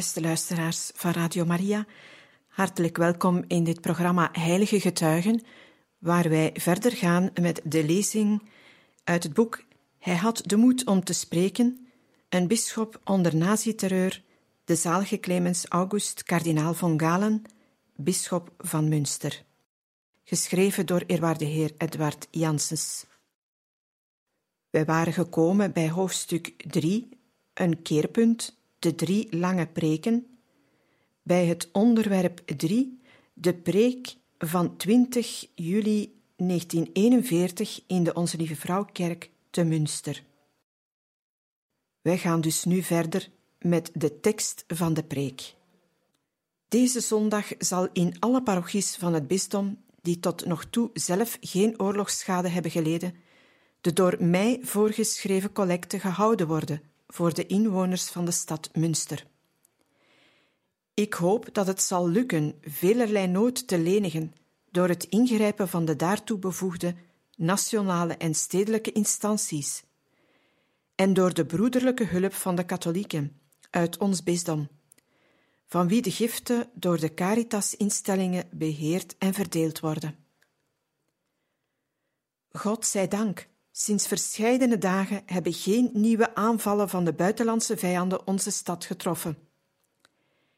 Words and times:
Beste 0.00 0.20
luisteraars 0.20 0.90
van 0.94 1.12
Radio 1.12 1.44
Maria, 1.44 1.86
hartelijk 2.48 2.96
welkom 2.96 3.44
in 3.46 3.64
dit 3.64 3.80
programma 3.80 4.28
Heilige 4.32 4.80
Getuigen, 4.80 5.42
waar 5.98 6.28
wij 6.28 6.50
verder 6.54 6.92
gaan 6.92 7.30
met 7.40 7.60
de 7.64 7.84
lezing 7.84 8.50
uit 9.04 9.22
het 9.22 9.34
boek 9.34 9.64
Hij 9.98 10.16
had 10.16 10.42
de 10.44 10.56
moed 10.56 10.86
om 10.86 11.04
te 11.04 11.12
spreken, 11.12 11.86
een 12.28 12.46
bisschop 12.46 13.00
onder 13.04 13.36
nazi-terreur, 13.36 14.22
de 14.64 14.74
zalige 14.74 15.20
Clemens 15.20 15.66
August, 15.66 16.22
kardinaal 16.22 16.74
von 16.74 17.00
Galen, 17.00 17.42
bisschop 17.96 18.52
van 18.58 18.88
Münster. 18.88 19.44
Geschreven 20.24 20.86
door 20.86 21.02
eerwaarde 21.06 21.44
heer 21.44 21.72
Edward 21.78 22.26
Janssens. 22.30 23.06
Wij 24.70 24.84
waren 24.84 25.12
gekomen 25.12 25.72
bij 25.72 25.90
hoofdstuk 25.90 26.54
3, 26.66 27.08
een 27.54 27.82
keerpunt 27.82 28.58
de 28.80 28.94
drie 28.94 29.36
lange 29.36 29.66
preken, 29.66 30.26
bij 31.22 31.46
het 31.46 31.68
onderwerp 31.72 32.38
3, 32.56 33.00
de 33.32 33.54
preek 33.54 34.14
van 34.38 34.76
20 34.76 35.46
juli 35.54 36.20
1941 36.36 37.82
in 37.86 38.04
de 38.04 38.14
Onze 38.14 38.36
Lieve 38.36 38.56
Vrouwkerk 38.56 39.30
te 39.50 39.64
Münster. 39.64 40.24
Wij 42.02 42.18
gaan 42.18 42.40
dus 42.40 42.64
nu 42.64 42.82
verder 42.82 43.28
met 43.58 43.90
de 43.94 44.20
tekst 44.20 44.64
van 44.66 44.94
de 44.94 45.04
preek. 45.04 45.54
Deze 46.68 47.00
zondag 47.00 47.52
zal 47.58 47.88
in 47.92 48.16
alle 48.18 48.42
parochies 48.42 48.96
van 48.96 49.14
het 49.14 49.26
bisdom, 49.26 49.78
die 50.02 50.20
tot 50.20 50.46
nog 50.46 50.64
toe 50.64 50.90
zelf 50.92 51.36
geen 51.40 51.80
oorlogsschade 51.80 52.48
hebben 52.48 52.70
geleden, 52.70 53.14
de 53.80 53.92
door 53.92 54.16
mij 54.18 54.58
voorgeschreven 54.62 55.52
collecte 55.52 56.00
gehouden 56.00 56.46
worden 56.46 56.89
voor 57.12 57.34
de 57.34 57.46
inwoners 57.46 58.08
van 58.08 58.24
de 58.24 58.30
stad 58.30 58.70
Münster. 58.74 59.26
Ik 60.94 61.14
hoop 61.14 61.48
dat 61.54 61.66
het 61.66 61.82
zal 61.82 62.08
lukken 62.08 62.54
velerlei 62.60 63.26
nood 63.26 63.66
te 63.66 63.78
lenigen 63.78 64.34
door 64.70 64.88
het 64.88 65.04
ingrijpen 65.04 65.68
van 65.68 65.84
de 65.84 65.96
daartoe 65.96 66.38
bevoegde 66.38 66.94
nationale 67.36 68.16
en 68.16 68.34
stedelijke 68.34 68.92
instanties 68.92 69.82
en 70.94 71.14
door 71.14 71.34
de 71.34 71.46
broederlijke 71.46 72.04
hulp 72.04 72.32
van 72.32 72.54
de 72.54 72.64
katholieken 72.64 73.40
uit 73.70 73.98
ons 73.98 74.22
bisdom, 74.22 74.68
van 75.66 75.88
wie 75.88 76.02
de 76.02 76.10
giften 76.10 76.70
door 76.74 77.00
de 77.00 77.14
Caritas-instellingen 77.14 78.48
beheerd 78.52 79.18
en 79.18 79.34
verdeeld 79.34 79.80
worden. 79.80 80.16
God 82.52 82.86
zij 82.86 83.08
dank 83.08 83.48
Sinds 83.82 84.06
verscheidene 84.06 84.78
dagen 84.78 85.22
hebben 85.26 85.52
geen 85.52 85.90
nieuwe 85.92 86.34
aanvallen 86.34 86.88
van 86.88 87.04
de 87.04 87.12
buitenlandse 87.12 87.76
vijanden 87.76 88.26
onze 88.26 88.50
stad 88.50 88.84
getroffen. 88.84 89.38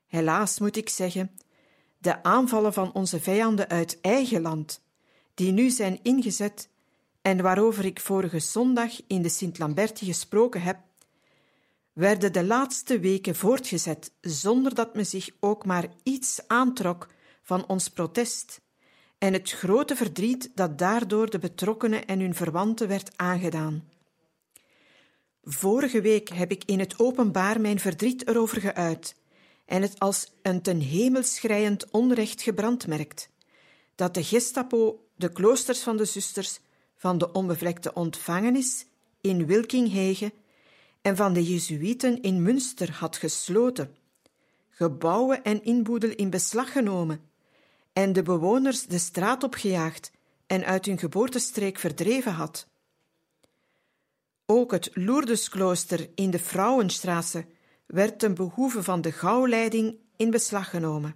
Helaas 0.06 0.59
moet 0.59 0.77
ik 0.77 0.88
zeggen, 0.88 1.31
de 1.99 2.22
aanvallen 2.22 2.72
van 2.72 2.93
onze 2.93 3.21
vijanden 3.21 3.69
uit 3.69 4.00
eigen 4.00 4.41
land, 4.41 4.82
die 5.34 5.53
nu 5.53 5.71
zijn 5.71 5.99
ingezet 6.03 6.69
en 7.21 7.43
waarover 7.43 7.84
ik 7.84 8.00
vorige 8.00 8.41
zondag 8.41 9.06
in 9.06 9.22
de 9.22 9.28
Sint-Lamberti 9.28 10.06
gesproken 10.06 10.62
heb, 10.62 10.78
werden 11.93 12.32
de 12.32 12.44
laatste 12.44 13.00
weken 13.00 13.37
voortgezet 13.37 14.12
zonder 14.21 14.75
dat 14.75 14.94
men 14.94 15.06
zich 15.06 15.31
ook 15.41 15.65
maar 15.65 15.88
iets 16.03 16.41
aantrok 16.47 17.09
van 17.43 17.66
ons 17.66 17.88
protest 17.88 18.61
en 19.22 19.33
het 19.33 19.50
grote 19.50 19.97
verdriet 19.97 20.50
dat 20.55 20.78
daardoor 20.78 21.31
de 21.31 21.38
betrokkenen 21.38 22.06
en 22.06 22.21
hun 22.21 22.34
verwanten 22.34 22.88
werd 22.88 23.10
aangedaan. 23.16 23.88
Vorige 25.43 26.00
week 26.00 26.28
heb 26.28 26.50
ik 26.50 26.65
in 26.65 26.78
het 26.78 26.99
openbaar 26.99 27.61
mijn 27.61 27.78
verdriet 27.78 28.28
erover 28.28 28.61
geuit 28.61 29.16
en 29.66 29.82
het 29.82 29.99
als 29.99 30.32
een 30.43 30.62
ten 30.62 30.81
hemel 30.81 31.22
schreiend 31.22 31.91
onrecht 31.91 32.43
gebrandmerkt, 32.43 33.28
dat 33.94 34.15
de 34.15 34.25
Gestapo 34.25 35.09
de 35.16 35.32
kloosters 35.32 35.81
van 35.81 35.97
de 35.97 36.05
zusters 36.05 36.61
van 36.97 37.19
de 37.19 37.32
onbevlekte 37.32 37.93
ontvangenis 37.93 38.87
in 39.21 39.47
Wilkinghege 39.47 40.32
en 41.03 41.16
van 41.16 41.32
de 41.32 41.44
Jezuïeten 41.44 42.22
in 42.22 42.43
Münster 42.43 42.93
had 42.93 43.16
gesloten, 43.16 43.97
gebouwen 44.69 45.43
en 45.43 45.65
inboedel 45.65 46.11
in 46.11 46.31
beslag 46.31 46.72
genomen 46.72 47.31
en 47.92 48.12
de 48.12 48.22
bewoners 48.22 48.86
de 48.86 48.98
straat 48.98 49.42
opgejaagd 49.42 50.10
en 50.47 50.64
uit 50.64 50.86
hun 50.86 50.98
geboortestreek 50.98 51.78
verdreven 51.78 52.32
had. 52.32 52.66
Ook 54.47 54.70
het 54.70 54.91
Lourdesklooster 54.92 56.10
in 56.14 56.31
de 56.31 56.38
Vrouwenstraße 56.38 57.47
werd 57.86 58.19
ten 58.19 58.34
behoeve 58.34 58.82
van 58.82 59.00
de 59.00 59.12
gauwleiding 59.12 59.98
in 60.16 60.31
beslag 60.31 60.70
genomen. 60.70 61.14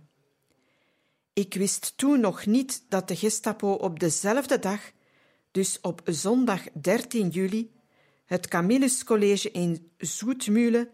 Ik 1.33 1.55
wist 1.55 1.93
toen 1.97 2.21
nog 2.21 2.47
niet 2.47 2.85
dat 2.89 3.09
de 3.09 3.17
Gestapo 3.17 3.73
op 3.73 4.01
dezelfde 4.01 4.59
dag, 4.59 4.81
dus 5.51 5.81
op 5.81 6.03
zondag 6.05 6.63
13 6.73 7.29
juli, 7.29 7.71
het 8.25 8.49
Camillescollege 8.49 9.51
in 9.51 9.93
Zoetmule 9.99 10.91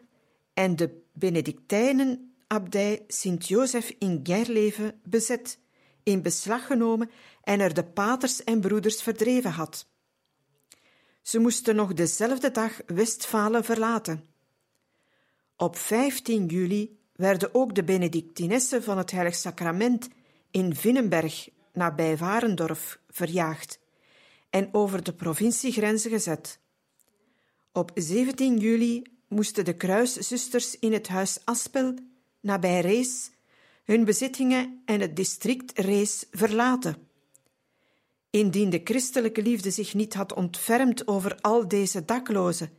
en 0.54 0.76
de 0.76 1.02
Benedictijnenabdij 1.12 3.04
Sint-Jozef 3.08 3.94
in 3.98 4.20
Gerleven 4.22 5.00
bezet 5.04 5.58
in 6.02 6.22
beslag 6.22 6.66
genomen 6.66 7.10
en 7.42 7.60
er 7.60 7.74
de 7.74 7.84
paters 7.84 8.44
en 8.44 8.60
broeders 8.60 9.02
verdreven 9.02 9.50
had. 9.50 9.86
Ze 11.22 11.38
moesten 11.38 11.76
nog 11.76 11.92
dezelfde 11.94 12.50
dag 12.50 12.80
Westfalen 12.86 13.64
verlaten. 13.64 14.24
Op 15.56 15.76
15 15.76 16.46
juli 16.46 16.98
werden 17.12 17.54
ook 17.54 17.74
de 17.74 17.84
Benedictinessen 17.84 18.82
van 18.82 18.98
het 18.98 19.10
Heilig 19.10 19.34
Sacrament 19.34 20.08
in 20.50 20.76
Vinnenberg, 20.76 21.48
nabij 21.72 22.16
Warendorf, 22.16 22.98
verjaagd 23.08 23.80
en 24.52 24.68
over 24.72 25.02
de 25.02 25.12
provinciegrenzen 25.12 26.10
gezet. 26.10 26.58
Op 27.72 27.90
17 27.94 28.58
juli 28.58 29.02
moesten 29.28 29.64
de 29.64 29.76
kruiszusters 29.76 30.78
in 30.78 30.92
het 30.92 31.08
huis 31.08 31.38
Aspel, 31.44 31.94
nabij 32.40 32.80
Rees, 32.80 33.30
hun 33.92 34.04
bezittingen 34.04 34.82
en 34.84 35.00
het 35.00 35.16
district 35.16 35.78
Rees 35.78 36.26
verlaten. 36.30 37.08
Indien 38.30 38.70
de 38.70 38.80
christelijke 38.84 39.42
liefde 39.42 39.70
zich 39.70 39.94
niet 39.94 40.14
had 40.14 40.34
ontfermd 40.34 41.06
over 41.06 41.38
al 41.40 41.68
deze 41.68 42.04
daklozen, 42.04 42.70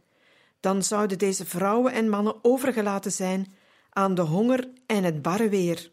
dan 0.59 0.83
zouden 0.83 1.17
deze 1.17 1.45
vrouwen 1.45 1.93
en 1.93 2.09
mannen 2.09 2.43
overgelaten 2.43 3.11
zijn 3.11 3.53
aan 3.89 4.15
de 4.15 4.21
honger 4.21 4.71
en 4.85 5.03
het 5.03 5.21
barre 5.21 5.49
weer. 5.49 5.91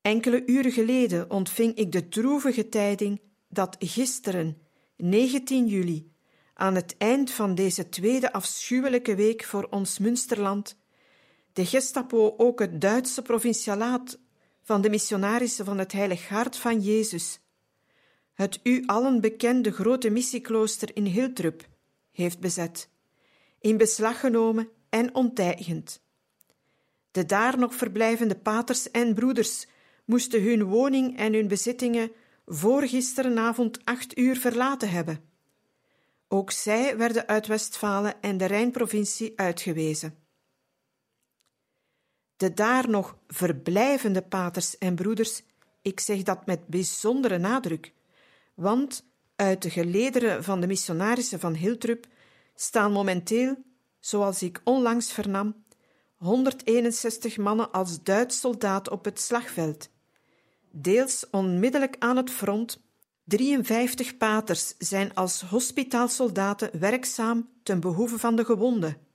Enkele 0.00 0.42
uren 0.46 0.72
geleden 0.72 1.30
ontving 1.30 1.74
ik 1.74 1.92
de 1.92 2.08
droevige 2.08 2.68
tijding 2.68 3.20
dat 3.48 3.76
gisteren, 3.78 4.58
19 4.96 5.66
juli, 5.66 6.12
aan 6.54 6.74
het 6.74 6.94
eind 6.98 7.30
van 7.30 7.54
deze 7.54 7.88
tweede 7.88 8.32
afschuwelijke 8.32 9.14
week 9.14 9.44
voor 9.44 9.66
ons 9.70 9.98
Münsterland, 9.98 10.76
de 11.56 11.66
Gestapo 11.66 12.34
ook 12.36 12.58
het 12.58 12.80
Duitse 12.80 13.22
provincialaat 13.22 14.18
van 14.62 14.80
de 14.80 14.90
missionarissen 14.90 15.64
van 15.64 15.78
het 15.78 15.92
Heilig 15.92 16.28
Hart 16.28 16.56
van 16.56 16.80
Jezus, 16.80 17.40
het 18.34 18.60
u 18.62 18.82
allen 18.86 19.20
bekende 19.20 19.72
grote 19.72 20.10
missieklooster 20.10 20.96
in 20.96 21.04
Hiltrup, 21.04 21.68
heeft 22.12 22.40
bezet, 22.40 22.88
in 23.60 23.76
beslag 23.76 24.20
genomen 24.20 24.68
en 24.88 25.14
onteigend. 25.14 26.02
De 27.10 27.26
daar 27.26 27.58
nog 27.58 27.74
verblijvende 27.74 28.36
paters 28.36 28.90
en 28.90 29.14
broeders 29.14 29.66
moesten 30.04 30.42
hun 30.42 30.64
woning 30.64 31.18
en 31.18 31.32
hun 31.32 31.48
bezittingen 31.48 32.12
voor 32.46 32.82
gisterenavond 32.82 33.84
acht 33.84 34.18
uur 34.18 34.36
verlaten 34.36 34.90
hebben. 34.90 35.20
Ook 36.28 36.50
zij 36.50 36.96
werden 36.96 37.26
uit 37.26 37.46
Westfalen 37.46 38.20
en 38.20 38.36
de 38.36 38.44
Rijnprovincie 38.44 39.32
uitgewezen 39.36 40.25
de 42.36 42.54
daar 42.54 42.88
nog 42.88 43.16
verblijvende 43.28 44.22
paters 44.22 44.78
en 44.78 44.94
broeders, 44.94 45.42
ik 45.82 46.00
zeg 46.00 46.22
dat 46.22 46.46
met 46.46 46.66
bijzondere 46.66 47.38
nadruk, 47.38 47.92
want 48.54 49.04
uit 49.36 49.62
de 49.62 49.70
gelederen 49.70 50.44
van 50.44 50.60
de 50.60 50.66
missionarissen 50.66 51.40
van 51.40 51.54
Hiltrup 51.54 52.06
staan 52.54 52.92
momenteel, 52.92 53.56
zoals 54.00 54.42
ik 54.42 54.60
onlangs 54.64 55.12
vernam, 55.12 55.64
161 56.16 57.36
mannen 57.36 57.72
als 57.72 58.02
Duits 58.02 58.40
soldaat 58.40 58.90
op 58.90 59.04
het 59.04 59.20
slagveld. 59.20 59.88
Deels 60.70 61.26
onmiddellijk 61.30 61.96
aan 61.98 62.16
het 62.16 62.30
front 62.30 62.84
53 63.24 64.16
paters 64.16 64.74
zijn 64.78 65.14
als 65.14 65.40
hospitaalsoldaten 65.40 66.78
werkzaam 66.78 67.48
ten 67.62 67.80
behoeve 67.80 68.18
van 68.18 68.36
de 68.36 68.44
gewonden. 68.44 69.05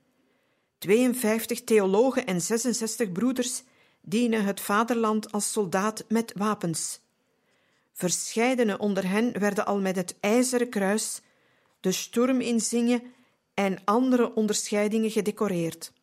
52 0.81 1.63
theologen 1.63 2.25
en 2.25 2.41
66 2.41 3.11
broeders 3.11 3.63
dienen 4.01 4.43
het 4.43 4.61
vaderland 4.61 5.31
als 5.31 5.51
soldaat 5.51 6.05
met 6.07 6.33
wapens. 6.35 6.99
Verscheidene 7.93 8.77
onder 8.77 9.09
hen 9.09 9.39
werden 9.39 9.65
al 9.65 9.79
met 9.79 9.95
het 9.95 10.15
ijzeren 10.19 10.69
kruis, 10.69 11.21
de 11.79 11.91
Sturminsigne 11.91 13.03
en 13.53 13.81
andere 13.85 14.33
onderscheidingen 14.33 15.11
gedecoreerd. 15.11 15.93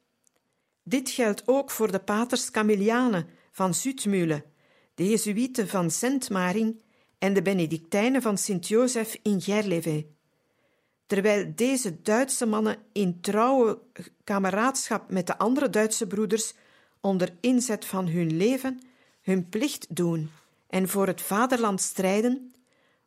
Dit 0.83 1.11
geldt 1.11 1.43
ook 1.47 1.71
voor 1.71 1.93
de 1.93 2.01
paters 2.01 2.51
Camilianen 2.51 3.27
van 3.51 3.75
Zuidmühle, 3.75 4.45
de 4.95 5.09
Jezuïeten 5.09 5.69
van 5.69 5.91
Sint-Maring 5.91 6.83
en 7.19 7.35
de 7.35 7.43
Benedictijnen 7.43 8.23
van 8.23 8.39
Sint-Jozef 8.39 9.19
in 9.23 9.41
Gerleve. 9.41 10.07
Terwijl 11.09 11.53
deze 11.55 12.03
Duitse 12.03 12.47
mannen 12.47 12.77
in 12.93 13.21
trouwe 13.21 13.79
kameraadschap 14.25 15.11
met 15.11 15.27
de 15.27 15.39
andere 15.39 15.71
Duitse 15.71 16.07
broeders 16.07 16.55
onder 17.01 17.33
inzet 17.41 17.85
van 17.85 18.09
hun 18.09 18.37
leven 18.37 18.81
hun 19.23 19.49
plicht 19.49 19.97
doen 19.97 20.31
en 20.67 20.89
voor 20.89 21.07
het 21.07 21.21
vaderland 21.21 21.81
strijden, 21.81 22.53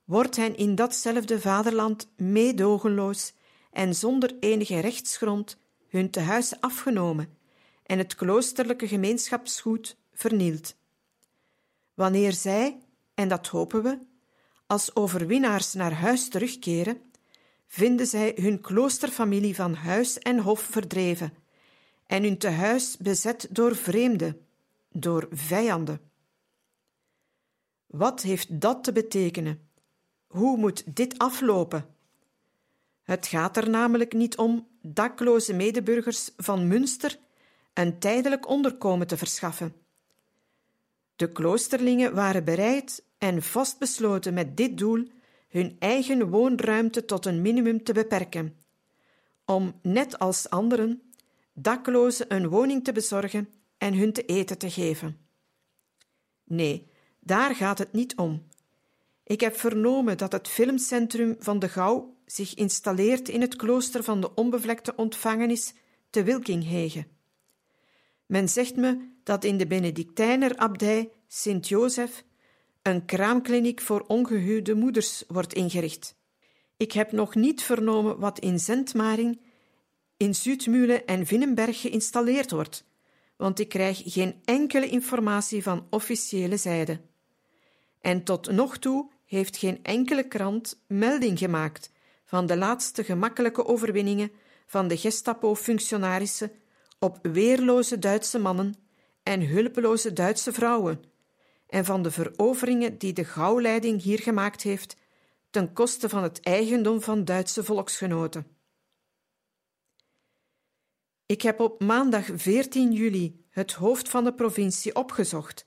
wordt 0.03 0.35
hen 0.35 0.57
in 0.57 0.75
datzelfde 0.75 1.39
vaderland 1.39 2.07
meedogenloos 2.17 3.33
en 3.71 3.95
zonder 3.95 4.35
enige 4.39 4.79
rechtsgrond 4.79 5.57
hun 5.89 6.09
tehuis 6.09 6.59
afgenomen 6.59 7.37
en 7.83 7.97
het 7.97 8.15
kloosterlijke 8.15 8.87
gemeenschapsgoed 8.87 9.97
vernield. 10.13 10.75
Wanneer 11.93 12.33
zij, 12.33 12.77
en 13.13 13.27
dat 13.27 13.47
hopen 13.47 13.83
we, 13.83 13.97
als 14.67 14.95
overwinnaars 14.95 15.73
naar 15.73 15.93
huis 15.93 16.29
terugkeren, 16.29 17.10
vinden 17.71 18.07
zij 18.07 18.33
hun 18.35 18.61
kloosterfamilie 18.61 19.55
van 19.55 19.73
huis 19.73 20.19
en 20.19 20.39
hof 20.39 20.61
verdreven 20.61 21.33
en 22.07 22.23
hun 22.23 22.37
tehuis 22.37 22.97
bezet 22.97 23.47
door 23.49 23.75
vreemden, 23.75 24.45
door 24.91 25.27
vijanden. 25.31 26.01
Wat 27.85 28.21
heeft 28.21 28.61
dat 28.61 28.83
te 28.83 28.91
betekenen? 28.91 29.69
Hoe 30.27 30.57
moet 30.57 30.95
dit 30.95 31.17
aflopen? 31.17 31.85
Het 33.03 33.27
gaat 33.27 33.57
er 33.57 33.69
namelijk 33.69 34.13
niet 34.13 34.37
om 34.37 34.67
dakloze 34.81 35.53
medeburgers 35.53 36.29
van 36.37 36.67
Münster 36.67 37.19
een 37.73 37.99
tijdelijk 37.99 38.47
onderkomen 38.47 39.07
te 39.07 39.17
verschaffen. 39.17 39.75
De 41.15 41.31
kloosterlingen 41.31 42.13
waren 42.13 42.43
bereid 42.43 43.03
en 43.17 43.41
vastbesloten 43.41 44.33
met 44.33 44.57
dit 44.57 44.77
doel 44.77 45.07
hun 45.51 45.75
eigen 45.79 46.29
woonruimte 46.29 47.05
tot 47.05 47.25
een 47.25 47.41
minimum 47.41 47.83
te 47.83 47.93
beperken, 47.93 48.55
om, 49.45 49.79
net 49.81 50.19
als 50.19 50.49
anderen, 50.49 51.01
daklozen 51.53 52.33
een 52.35 52.47
woning 52.47 52.83
te 52.83 52.91
bezorgen 52.91 53.49
en 53.77 53.93
hun 53.93 54.13
te 54.13 54.25
eten 54.25 54.57
te 54.57 54.69
geven. 54.69 55.17
Nee, 56.43 56.87
daar 57.19 57.55
gaat 57.55 57.77
het 57.77 57.93
niet 57.93 58.15
om. 58.15 58.47
Ik 59.23 59.41
heb 59.41 59.55
vernomen 59.55 60.17
dat 60.17 60.31
het 60.31 60.47
filmcentrum 60.47 61.35
van 61.39 61.59
de 61.59 61.69
Gouw 61.69 62.15
zich 62.25 62.53
installeert 62.53 63.29
in 63.29 63.41
het 63.41 63.55
klooster 63.55 64.03
van 64.03 64.21
de 64.21 64.33
onbevlekte 64.33 64.95
ontvangenis 64.95 65.73
te 66.09 66.23
Wilkinghege. 66.23 67.05
Men 68.25 68.49
zegt 68.49 68.75
me 68.75 69.09
dat 69.23 69.43
in 69.43 69.57
de 69.57 69.67
Benedictijnerabdij 69.67 71.11
Sint-Jozef 71.27 72.23
een 72.81 73.05
kraamkliniek 73.05 73.81
voor 73.81 74.03
ongehuwde 74.07 74.75
moeders 74.75 75.23
wordt 75.27 75.53
ingericht. 75.53 76.15
Ik 76.77 76.91
heb 76.91 77.11
nog 77.11 77.35
niet 77.35 77.63
vernomen 77.63 78.19
wat 78.19 78.39
in 78.39 78.59
Zentmaring, 78.59 79.41
in 80.17 80.35
Zuidmühle 80.35 81.05
en 81.05 81.25
Vinnenberg 81.25 81.81
geïnstalleerd 81.81 82.51
wordt, 82.51 82.85
want 83.37 83.59
ik 83.59 83.69
krijg 83.69 84.01
geen 84.05 84.41
enkele 84.45 84.87
informatie 84.87 85.63
van 85.63 85.87
officiële 85.89 86.57
zijde. 86.57 87.01
En 88.01 88.23
tot 88.23 88.51
nog 88.51 88.77
toe 88.77 89.11
heeft 89.25 89.57
geen 89.57 89.79
enkele 89.83 90.27
krant 90.27 90.83
melding 90.87 91.37
gemaakt 91.39 91.91
van 92.25 92.45
de 92.45 92.57
laatste 92.57 93.03
gemakkelijke 93.03 93.65
overwinningen 93.65 94.31
van 94.65 94.87
de 94.87 94.97
Gestapo-functionarissen 94.97 96.51
op 96.99 97.19
weerloze 97.21 97.99
Duitse 97.99 98.39
mannen 98.39 98.75
en 99.23 99.47
hulpeloze 99.47 100.13
Duitse 100.13 100.53
vrouwen, 100.53 101.10
en 101.71 101.85
van 101.85 102.01
de 102.01 102.11
veroveringen 102.11 102.97
die 102.97 103.13
de 103.13 103.23
gauwleiding 103.23 104.01
hier 104.01 104.19
gemaakt 104.19 104.61
heeft 104.61 104.95
ten 105.49 105.73
koste 105.73 106.09
van 106.09 106.23
het 106.23 106.39
eigendom 106.39 107.01
van 107.01 107.25
Duitse 107.25 107.63
volksgenoten. 107.63 108.47
Ik 111.25 111.41
heb 111.41 111.59
op 111.59 111.81
maandag 111.81 112.29
14 112.33 112.91
juli 112.91 113.45
het 113.49 113.73
hoofd 113.73 114.09
van 114.09 114.23
de 114.23 114.33
provincie 114.33 114.95
opgezocht 114.95 115.65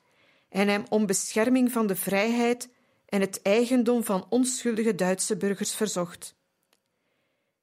en 0.48 0.68
hem 0.68 0.84
om 0.88 1.06
bescherming 1.06 1.72
van 1.72 1.86
de 1.86 1.96
vrijheid 1.96 2.70
en 3.06 3.20
het 3.20 3.42
eigendom 3.42 4.04
van 4.04 4.26
onschuldige 4.28 4.94
Duitse 4.94 5.36
burgers 5.36 5.74
verzocht. 5.74 6.36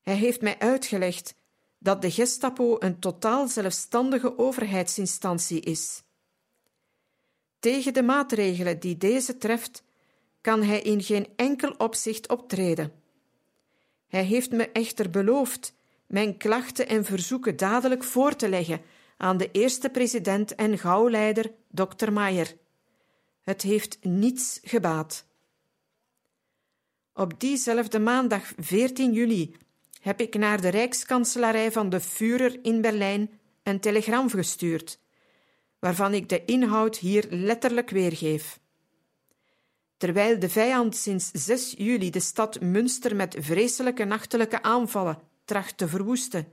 Hij 0.02 0.16
heeft 0.16 0.42
mij 0.42 0.60
uitgelegd 0.60 1.36
dat 1.78 2.02
de 2.02 2.12
Gestapo 2.12 2.76
een 2.80 3.00
totaal 3.00 3.48
zelfstandige 3.48 4.38
overheidsinstantie 4.38 5.60
is. 5.60 6.04
Tegen 7.62 7.94
de 7.94 8.02
maatregelen 8.04 8.80
die 8.80 8.98
deze 8.98 9.38
treft, 9.38 9.84
kan 10.42 10.64
hij 10.64 10.82
in 10.82 11.04
geen 11.04 11.28
enkel 11.36 11.72
opzicht 11.78 12.30
optreden. 12.30 12.92
Hij 14.08 14.24
heeft 14.24 14.52
me 14.52 14.70
echter 14.72 15.10
beloofd 15.10 15.74
mijn 16.08 16.38
klachten 16.38 16.88
en 16.88 17.06
verzoeken 17.06 17.58
dadelijk 17.58 18.04
voor 18.04 18.36
te 18.36 18.50
leggen 18.50 18.82
aan 19.18 19.38
de 19.38 19.52
eerste 19.52 19.90
president 19.90 20.56
en 20.56 20.78
gauwleider, 20.78 21.52
Dr. 21.70 22.12
Maier. 22.12 22.58
Het 23.42 23.62
heeft 23.62 23.98
niets 24.02 24.60
gebaat. 24.64 25.26
Op 27.14 27.40
diezelfde 27.40 28.00
maandag 28.00 28.54
14 28.58 29.14
juli 29.14 29.56
heb 30.02 30.22
ik 30.22 30.36
naar 30.36 30.62
de 30.62 30.70
Rijkskanselarij 30.70 31.72
van 31.72 31.90
de 31.90 32.00
Führer 32.00 32.60
in 32.62 32.82
Berlijn 32.82 33.30
een 33.64 33.80
telegram 33.80 34.30
gestuurd, 34.30 35.00
waarvan 35.82 36.14
ik 36.14 36.30
de 36.30 36.46
inhoud 36.46 36.98
hier 36.98 37.28
letterlijk 37.30 37.90
weergeef. 37.90 38.60
Terwijl 39.98 40.40
de 40.40 40.50
vijand 40.50 40.96
sinds 40.96 41.32
6 41.34 41.74
juli 41.78 42.10
de 42.10 42.20
stad 42.20 42.60
Münster 42.60 43.16
met 43.16 43.36
vreselijke 43.40 44.04
nachtelijke 44.04 44.62
aanvallen 44.62 45.20
tracht 45.46 45.78
te 45.78 45.88
verwoesten, 45.88 46.48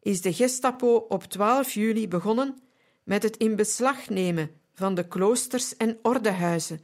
is 0.00 0.20
de 0.20 0.32
Gestapo 0.32 0.94
op 0.96 1.22
12 1.24 1.72
juli 1.72 2.08
begonnen 2.08 2.58
met 3.04 3.22
het 3.22 3.36
in 3.36 3.56
beslag 3.56 4.08
nemen 4.08 4.50
van 4.72 4.94
de 4.94 5.08
kloosters 5.08 5.76
en 5.76 5.98
ordehuizen 6.02 6.80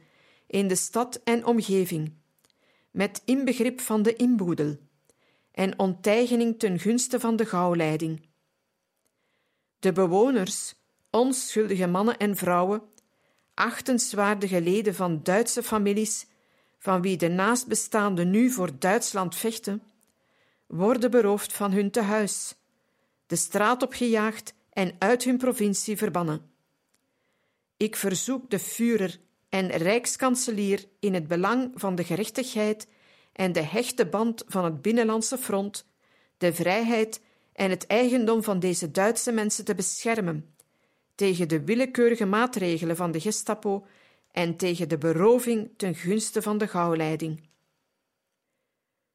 in 0.47 0.67
de 0.67 0.75
stad 0.75 1.21
en 1.23 1.45
omgeving, 1.45 2.13
met 2.91 3.21
inbegrip 3.25 3.81
van 3.81 4.03
de 4.03 4.15
inboedel 4.15 4.77
en 5.51 5.79
onttijgening 5.79 6.59
ten 6.59 6.79
gunste 6.79 7.19
van 7.19 7.35
de 7.35 7.45
gauwleiding. 7.45 8.29
De 9.79 9.91
bewoners, 9.91 10.75
onschuldige 11.11 11.87
mannen 11.87 12.17
en 12.17 12.35
vrouwen, 12.35 12.81
achtenswaardige 13.53 14.61
leden 14.61 14.95
van 14.95 15.23
Duitse 15.23 15.63
families, 15.63 16.27
van 16.77 17.01
wie 17.01 17.17
de 17.17 17.27
naastbestaanden 17.27 18.29
nu 18.29 18.49
voor 18.49 18.79
Duitsland 18.79 19.35
vechten, 19.35 19.83
worden 20.67 21.11
beroofd 21.11 21.53
van 21.53 21.71
hun 21.71 21.91
tehuis, 21.91 22.55
de 23.27 23.35
straat 23.35 23.83
opgejaagd 23.83 24.53
en 24.69 24.95
uit 24.99 25.23
hun 25.23 25.37
provincie 25.37 25.97
verbannen. 25.97 26.49
Ik 27.77 27.95
verzoek 27.95 28.49
de 28.49 28.59
Führer 28.59 29.19
en 29.49 29.67
Rijkskanselier 29.67 30.85
in 30.99 31.13
het 31.13 31.27
belang 31.27 31.71
van 31.75 31.95
de 31.95 32.03
gerechtigheid 32.03 32.87
en 33.33 33.51
de 33.51 33.61
hechte 33.61 34.05
band 34.05 34.43
van 34.47 34.63
het 34.63 34.81
binnenlandse 34.81 35.37
front, 35.37 35.85
de 36.37 36.53
vrijheid 36.53 37.21
en 37.53 37.69
het 37.69 37.87
eigendom 37.87 38.43
van 38.43 38.59
deze 38.59 38.91
Duitse 38.91 39.31
mensen 39.31 39.65
te 39.65 39.75
beschermen 39.75 40.55
tegen 41.15 41.47
de 41.47 41.63
willekeurige 41.63 42.25
maatregelen 42.25 42.95
van 42.95 43.11
de 43.11 43.19
Gestapo 43.19 43.85
en 44.31 44.55
tegen 44.55 44.89
de 44.89 44.97
beroving 44.97 45.69
ten 45.77 45.95
gunste 45.95 46.41
van 46.41 46.57
de 46.57 46.67
gauwleiding. 46.67 47.49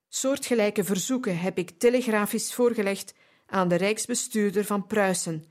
Soortgelijke 0.09 0.85
verzoeken 0.85 1.39
heb 1.39 1.59
ik 1.59 1.71
telegrafisch 1.71 2.55
voorgelegd 2.55 3.15
aan 3.47 3.69
de 3.69 3.75
Rijksbestuurder 3.75 4.65
van 4.65 4.87
Pruisen, 4.87 5.45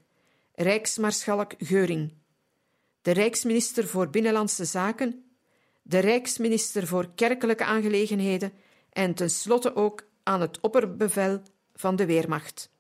Rijksmaarschalk 0.53 1.53
Geuring, 1.57 2.13
de 3.01 3.11
Rijksminister 3.11 3.87
voor 3.87 4.09
Binnenlandse 4.09 4.65
Zaken, 4.65 5.25
de 5.81 5.99
Rijksminister 5.99 6.87
voor 6.87 7.13
Kerkelijke 7.15 7.63
Aangelegenheden 7.63 8.53
en 8.89 9.13
tenslotte 9.13 9.75
ook 9.75 10.07
aan 10.23 10.41
het 10.41 10.59
opperbevel 10.59 11.41
van 11.73 11.95
de 11.95 12.05
Weermacht. 12.05 12.73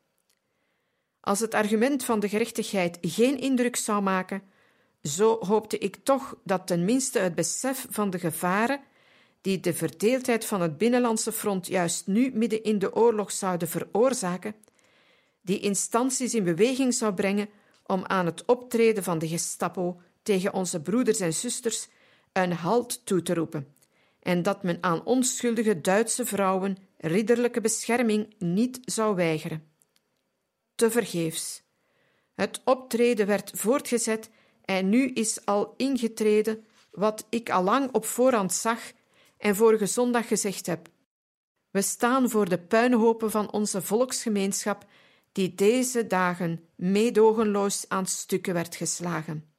Als 1.25 1.39
het 1.39 1.53
argument 1.53 2.03
van 2.03 2.19
de 2.19 2.29
gerechtigheid 2.29 2.97
geen 3.01 3.39
indruk 3.39 3.75
zou 3.75 4.01
maken, 4.01 4.41
zo 5.03 5.37
hoopte 5.39 5.77
ik 5.77 5.95
toch 6.03 6.35
dat 6.43 6.67
tenminste 6.67 7.19
het 7.19 7.35
besef 7.35 7.85
van 7.89 8.09
de 8.09 8.19
gevaren 8.19 8.79
die 9.41 9.59
de 9.59 9.73
verdeeldheid 9.73 10.45
van 10.45 10.61
het 10.61 10.77
binnenlandse 10.77 11.31
front 11.31 11.67
juist 11.67 12.07
nu 12.07 12.31
midden 12.33 12.63
in 12.63 12.79
de 12.79 12.95
oorlog 12.95 13.31
zouden 13.31 13.67
veroorzaken, 13.67 14.55
die 15.41 15.59
instanties 15.59 16.33
in 16.33 16.43
beweging 16.43 16.93
zou 16.93 17.13
brengen 17.13 17.49
om 17.85 18.05
aan 18.05 18.25
het 18.25 18.45
optreden 18.45 19.03
van 19.03 19.19
de 19.19 19.27
Gestapo 19.27 20.01
tegen 20.23 20.53
onze 20.53 20.81
broeders 20.81 21.19
en 21.19 21.33
zusters 21.33 21.87
een 22.31 22.53
halt 22.53 23.05
toe 23.05 23.21
te 23.21 23.33
roepen, 23.33 23.67
en 24.19 24.43
dat 24.43 24.63
men 24.63 24.77
aan 24.81 25.05
onschuldige 25.05 25.81
Duitse 25.81 26.25
vrouwen 26.25 26.77
ridderlijke 26.97 27.61
bescherming 27.61 28.33
niet 28.39 28.79
zou 28.83 29.15
weigeren. 29.15 29.74
Te 30.75 30.91
vergeefs. 30.91 31.63
Het 32.33 32.61
optreden 32.63 33.27
werd 33.27 33.51
voortgezet 33.53 34.29
en 34.65 34.89
nu 34.89 35.07
is 35.07 35.45
al 35.45 35.73
ingetreden 35.77 36.65
wat 36.91 37.25
ik 37.29 37.49
al 37.49 37.63
lang 37.63 37.91
op 37.91 38.05
voorhand 38.05 38.53
zag 38.53 38.79
en 39.37 39.55
vorige 39.55 39.85
zondag 39.85 40.27
gezegd 40.27 40.65
heb. 40.65 40.87
We 41.71 41.81
staan 41.81 42.29
voor 42.29 42.49
de 42.49 42.59
puinhopen 42.59 43.31
van 43.31 43.51
onze 43.51 43.81
volksgemeenschap, 43.81 44.85
die 45.31 45.55
deze 45.55 46.07
dagen 46.07 46.67
meedogenloos 46.75 47.85
aan 47.87 48.05
stukken 48.05 48.53
werd 48.53 48.75
geslagen. 48.75 49.53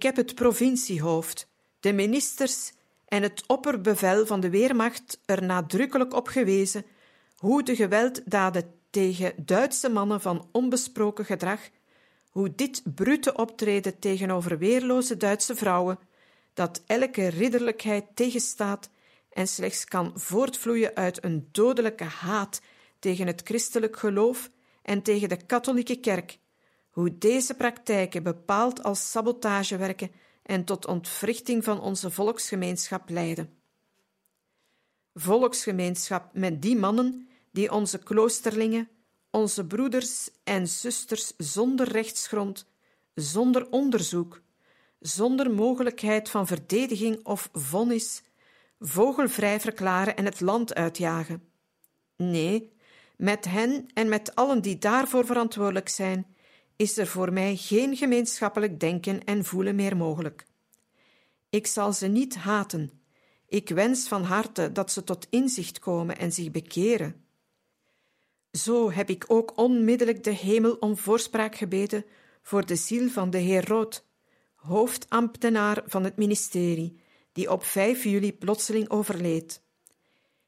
Ik 0.00 0.06
heb 0.06 0.16
het 0.16 0.34
provinciehoofd, 0.34 1.48
de 1.80 1.92
ministers 1.92 2.72
en 3.08 3.22
het 3.22 3.42
opperbevel 3.46 4.26
van 4.26 4.40
de 4.40 4.50
Weermacht 4.50 5.20
er 5.24 5.42
nadrukkelijk 5.42 6.14
op 6.14 6.28
gewezen 6.28 6.84
hoe 7.36 7.62
de 7.62 7.76
gewelddaden 7.76 8.74
tegen 8.90 9.32
Duitse 9.36 9.88
mannen 9.88 10.20
van 10.20 10.48
onbesproken 10.52 11.24
gedrag, 11.24 11.60
hoe 12.30 12.54
dit 12.54 12.82
brute 12.94 13.36
optreden 13.36 13.98
tegenover 13.98 14.58
weerloze 14.58 15.16
Duitse 15.16 15.54
vrouwen, 15.54 15.98
dat 16.54 16.82
elke 16.86 17.26
ridderlijkheid 17.26 18.04
tegenstaat 18.14 18.90
en 19.32 19.46
slechts 19.46 19.84
kan 19.84 20.12
voortvloeien 20.14 20.96
uit 20.96 21.24
een 21.24 21.48
dodelijke 21.52 22.04
haat 22.04 22.60
tegen 22.98 23.26
het 23.26 23.40
christelijk 23.44 23.96
geloof 23.98 24.50
en 24.82 25.02
tegen 25.02 25.28
de 25.28 25.46
katholieke 25.46 26.00
kerk, 26.00 26.38
hoe 26.90 27.18
deze 27.18 27.54
praktijken 27.54 28.22
bepaald 28.22 28.82
als 28.82 29.10
sabotage 29.10 29.76
werken 29.76 30.10
en 30.42 30.64
tot 30.64 30.86
ontwrichting 30.86 31.64
van 31.64 31.80
onze 31.80 32.10
volksgemeenschap 32.10 33.08
leiden. 33.08 33.58
Volksgemeenschap 35.14 36.34
met 36.34 36.62
die 36.62 36.76
mannen 36.76 37.28
die 37.52 37.72
onze 37.72 37.98
kloosterlingen, 37.98 38.88
onze 39.30 39.66
broeders 39.66 40.30
en 40.44 40.68
zusters 40.68 41.32
zonder 41.36 41.88
rechtsgrond, 41.88 42.66
zonder 43.14 43.70
onderzoek, 43.70 44.42
zonder 44.98 45.50
mogelijkheid 45.50 46.30
van 46.30 46.46
verdediging 46.46 47.24
of 47.26 47.48
vonnis, 47.52 48.22
vogelvrij 48.78 49.60
verklaren 49.60 50.16
en 50.16 50.24
het 50.24 50.40
land 50.40 50.74
uitjagen. 50.74 51.48
Nee, 52.16 52.72
met 53.16 53.44
hen 53.44 53.86
en 53.94 54.08
met 54.08 54.34
allen 54.34 54.62
die 54.62 54.78
daarvoor 54.78 55.26
verantwoordelijk 55.26 55.88
zijn, 55.88 56.34
is 56.80 56.96
er 56.96 57.06
voor 57.06 57.32
mij 57.32 57.56
geen 57.56 57.96
gemeenschappelijk 57.96 58.80
denken 58.80 59.24
en 59.24 59.44
voelen 59.44 59.74
meer 59.74 59.96
mogelijk. 59.96 60.46
Ik 61.50 61.66
zal 61.66 61.92
ze 61.92 62.06
niet 62.06 62.34
haten. 62.34 62.90
Ik 63.48 63.68
wens 63.68 64.08
van 64.08 64.22
harte 64.22 64.72
dat 64.72 64.92
ze 64.92 65.04
tot 65.04 65.26
inzicht 65.30 65.78
komen 65.78 66.18
en 66.18 66.32
zich 66.32 66.50
bekeren. 66.50 67.24
Zo 68.52 68.90
heb 68.90 69.10
ik 69.10 69.24
ook 69.26 69.52
onmiddellijk 69.58 70.24
de 70.24 70.30
hemel 70.30 70.74
om 70.74 70.96
voorspraak 70.96 71.56
gebeden 71.56 72.04
voor 72.42 72.66
de 72.66 72.76
ziel 72.76 73.08
van 73.08 73.30
de 73.30 73.38
heer 73.38 73.68
Rood, 73.68 74.04
hoofdambtenaar 74.54 75.82
van 75.86 76.04
het 76.04 76.16
ministerie, 76.16 77.00
die 77.32 77.50
op 77.50 77.64
5 77.64 78.04
juli 78.04 78.32
plotseling 78.32 78.90
overleed. 78.90 79.62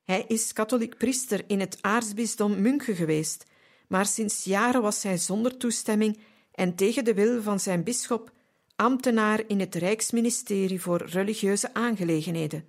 Hij 0.02 0.24
is 0.28 0.52
katholiek 0.52 0.96
priester 0.96 1.44
in 1.46 1.60
het 1.60 1.78
aartsbisdom 1.80 2.60
München 2.60 2.96
geweest 2.96 3.50
maar 3.92 4.06
sinds 4.06 4.44
jaren 4.44 4.82
was 4.82 5.02
hij 5.02 5.18
zonder 5.18 5.56
toestemming 5.56 6.18
en 6.54 6.74
tegen 6.74 7.04
de 7.04 7.14
wil 7.14 7.42
van 7.42 7.60
zijn 7.60 7.84
bisschop 7.84 8.32
ambtenaar 8.76 9.42
in 9.46 9.60
het 9.60 9.74
Rijksministerie 9.74 10.80
voor 10.80 11.06
religieuze 11.06 11.74
aangelegenheden. 11.74 12.64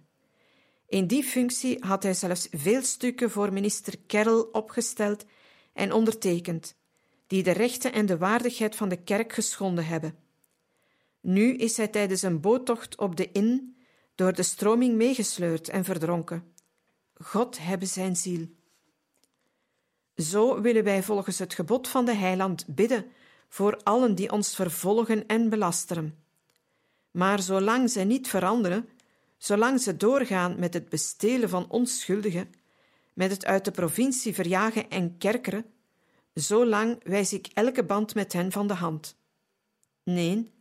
In 0.88 1.08
die 1.08 1.24
functie 1.24 1.78
had 1.80 2.04
hij 2.04 2.14
zelfs 2.14 2.48
veel 2.52 2.82
stukken 2.82 3.32
voor 3.32 3.54
minister 3.54 3.98
Kerrel 4.08 4.42
opgesteld 4.42 5.26
en 5.74 5.92
ondertekend, 5.92 6.76
die 7.28 7.44
de 7.44 7.52
rechten 7.52 7.94
en 7.94 8.06
de 8.06 8.18
waardigheid 8.18 8.76
van 8.76 8.90
de 8.90 9.04
kerk 9.04 9.34
geschonden 9.34 9.86
hebben. 9.86 10.16
Nu 11.22 11.56
is 11.56 11.78
hij 11.78 11.88
tijdens 11.88 12.22
een 12.22 12.42
boottocht 12.42 12.98
op 12.98 13.16
de 13.16 13.32
Inn 13.32 13.78
door 14.16 14.34
de 14.34 14.44
stroming 14.44 14.96
meegesleurd 14.96 15.70
en 15.70 15.84
verdronken. 15.84 16.54
God 17.14 17.58
hebben 17.60 17.88
zijn 17.88 18.16
ziel. 18.16 18.48
Zo 20.16 20.62
willen 20.62 20.84
wij 20.84 21.04
volgens 21.04 21.40
het 21.40 21.54
gebod 21.54 21.88
van 21.88 22.06
de 22.06 22.14
heiland 22.14 22.66
bidden 22.68 23.06
voor 23.50 23.80
allen 23.84 24.16
die 24.16 24.32
ons 24.32 24.56
vervolgen 24.56 25.28
en 25.28 25.50
belasteren. 25.50 26.18
Maar 27.12 27.42
zolang 27.42 27.90
zij 27.90 28.04
niet 28.04 28.28
veranderen, 28.28 28.90
zolang 29.38 29.82
ze 29.82 29.98
doorgaan 29.98 30.60
met 30.60 30.74
het 30.74 30.90
bestelen 30.90 31.50
van 31.50 31.70
onschuldigen, 31.70 32.54
met 33.14 33.32
het 33.32 33.46
uit 33.46 33.66
de 33.66 33.72
provincie 33.72 34.34
verjagen 34.34 34.90
en 34.90 35.18
kerkeren, 35.18 35.66
zolang 36.34 37.00
wijs 37.04 37.34
ik 37.34 37.48
elke 37.54 37.84
band 37.84 38.16
met 38.16 38.34
hen 38.34 38.52
van 38.52 38.68
de 38.68 38.74
hand. 38.74 39.16
Nee, 40.04 40.52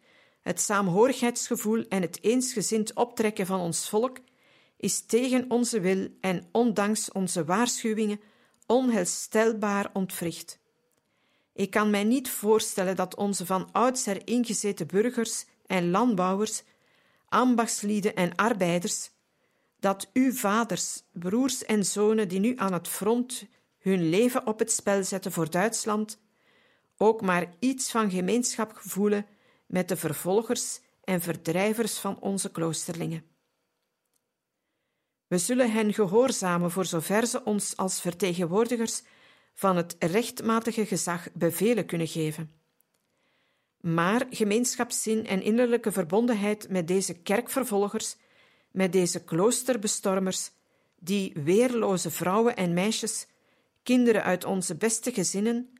het 0.41 0.61
saamhorigheidsgevoel 0.61 1.85
en 1.89 2.03
het 2.03 2.23
eensgezind 2.23 2.95
optrekken 2.95 3.47
van 3.47 3.61
ons 3.61 3.89
volk 3.89 4.19
is 4.77 5.01
tegen 5.01 5.51
onze 5.51 5.81
wil 5.81 6.09
en 6.21 6.49
ondanks 6.53 7.13
onze 7.13 7.45
waarschuwingen 7.45 8.21
onherstelbaar 8.73 9.91
ontwricht. 9.93 10.59
Ik 11.53 11.71
kan 11.71 11.91
mij 11.91 12.05
niet 12.05 12.31
voorstellen 12.31 12.97
dat 12.97 13.17
onze 13.17 13.47
van 13.47 13.73
oudsher 13.73 14.27
ingezeten 14.27 14.87
burgers 14.87 15.45
en 15.67 15.91
landbouwers, 15.91 16.63
ambachtslieden 17.29 18.15
en 18.15 18.35
arbeiders, 18.35 19.11
dat 19.81 20.11
uw 20.13 20.33
vaders, 20.33 21.03
broers 21.13 21.65
en 21.65 21.85
zonen 21.85 22.29
die 22.29 22.41
nu 22.41 22.53
aan 22.57 22.73
het 22.73 22.89
front 22.89 23.47
hun 23.79 24.09
leven 24.09 24.47
op 24.47 24.59
het 24.59 24.73
spel 24.73 25.05
zetten 25.05 25.33
voor 25.33 25.51
Duitsland, 25.51 26.19
ook 26.97 27.21
maar 27.21 27.55
iets 27.59 27.91
van 27.91 28.11
gemeenschap 28.11 28.73
gevoelen 28.73 29.27
met 29.67 29.89
de 29.89 29.97
vervolgers 29.97 30.81
en 31.05 31.21
verdrijvers 31.21 31.99
van 31.99 32.21
onze 32.21 32.51
kloosterlingen. 32.51 33.32
We 35.33 35.39
zullen 35.39 35.73
hen 35.73 35.95
gehoorzamen 35.95 36.71
voor 36.71 36.85
zover 36.85 37.27
ze 37.27 37.45
ons 37.45 37.77
als 37.77 38.01
vertegenwoordigers 38.01 39.03
van 39.55 39.77
het 39.77 39.97
rechtmatige 39.99 40.87
gezag 40.87 41.29
bevelen 41.33 41.87
kunnen 41.87 42.07
geven. 42.09 42.53
Maar 43.81 44.27
gemeenschapszin 44.31 45.27
en 45.27 45.43
innerlijke 45.43 45.93
verbondenheid 45.93 46.69
met 46.69 46.89
deze 46.89 47.15
kerkvervolgers, 47.15 48.17
met 48.71 48.93
deze 48.93 49.25
kloosterbestormers, 49.25 50.51
die 50.99 51.33
weerloze 51.45 52.11
vrouwen 52.11 52.57
en 52.57 52.75
meisjes, 52.75 53.27
kinderen 53.83 54.23
uit 54.23 54.45
onze 54.45 54.77
beste 54.77 55.13
gezinnen, 55.13 55.71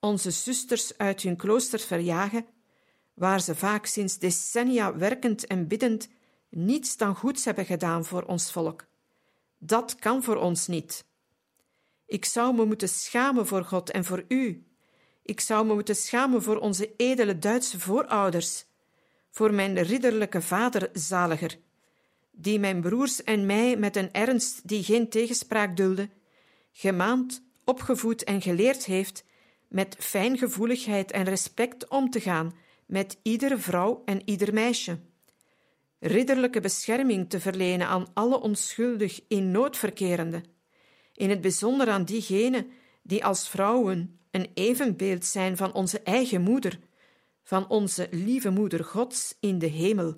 onze 0.00 0.30
zusters 0.30 0.98
uit 0.98 1.22
hun 1.22 1.36
kloosters 1.36 1.84
verjagen, 1.84 2.46
waar 3.14 3.40
ze 3.40 3.54
vaak 3.54 3.86
sinds 3.86 4.18
decennia 4.18 4.96
werkend 4.96 5.46
en 5.46 5.68
biddend 5.68 6.08
niets 6.54 6.96
dan 6.96 7.14
goeds 7.14 7.44
hebben 7.44 7.64
gedaan 7.64 8.04
voor 8.04 8.22
ons 8.22 8.52
volk. 8.52 8.84
Dat 9.58 9.94
kan 9.94 10.22
voor 10.22 10.36
ons 10.36 10.66
niet. 10.66 11.04
Ik 12.06 12.24
zou 12.24 12.54
me 12.54 12.64
moeten 12.64 12.88
schamen 12.88 13.46
voor 13.46 13.64
God 13.64 13.90
en 13.90 14.04
voor 14.04 14.24
u. 14.28 14.66
Ik 15.22 15.40
zou 15.40 15.66
me 15.66 15.74
moeten 15.74 15.96
schamen 15.96 16.42
voor 16.42 16.56
onze 16.56 16.92
edele 16.96 17.38
Duitse 17.38 17.80
voorouders, 17.80 18.64
voor 19.30 19.54
mijn 19.54 19.82
ridderlijke 19.82 20.42
vader 20.42 20.90
zaliger, 20.92 21.58
die 22.30 22.58
mijn 22.58 22.80
broers 22.80 23.22
en 23.22 23.46
mij 23.46 23.76
met 23.76 23.96
een 23.96 24.12
ernst 24.12 24.68
die 24.68 24.84
geen 24.84 25.08
tegenspraak 25.08 25.76
dulde, 25.76 26.08
gemaand, 26.72 27.42
opgevoed 27.64 28.24
en 28.24 28.42
geleerd 28.42 28.84
heeft 28.84 29.24
met 29.68 29.96
fijngevoeligheid 29.98 31.10
en 31.10 31.24
respect 31.24 31.88
om 31.88 32.10
te 32.10 32.20
gaan 32.20 32.54
met 32.86 33.18
iedere 33.22 33.58
vrouw 33.58 34.02
en 34.04 34.22
ieder 34.24 34.54
meisje. 34.54 34.98
Ridderlijke 36.04 36.60
bescherming 36.60 37.30
te 37.30 37.40
verlenen 37.40 37.86
aan 37.86 38.06
alle 38.14 38.40
onschuldig 38.40 39.20
in 39.28 39.50
nood 39.50 39.76
verkerende, 39.76 40.42
in 41.14 41.30
het 41.30 41.40
bijzonder 41.40 41.88
aan 41.88 42.04
diegenen 42.04 42.70
die 43.02 43.24
als 43.24 43.48
vrouwen 43.48 44.18
een 44.30 44.50
evenbeeld 44.54 45.24
zijn 45.24 45.56
van 45.56 45.72
onze 45.72 46.00
eigen 46.00 46.40
moeder, 46.40 46.78
van 47.42 47.68
onze 47.68 48.08
lieve 48.10 48.50
moeder 48.50 48.84
Gods 48.84 49.36
in 49.40 49.58
de 49.58 49.66
hemel. 49.66 50.14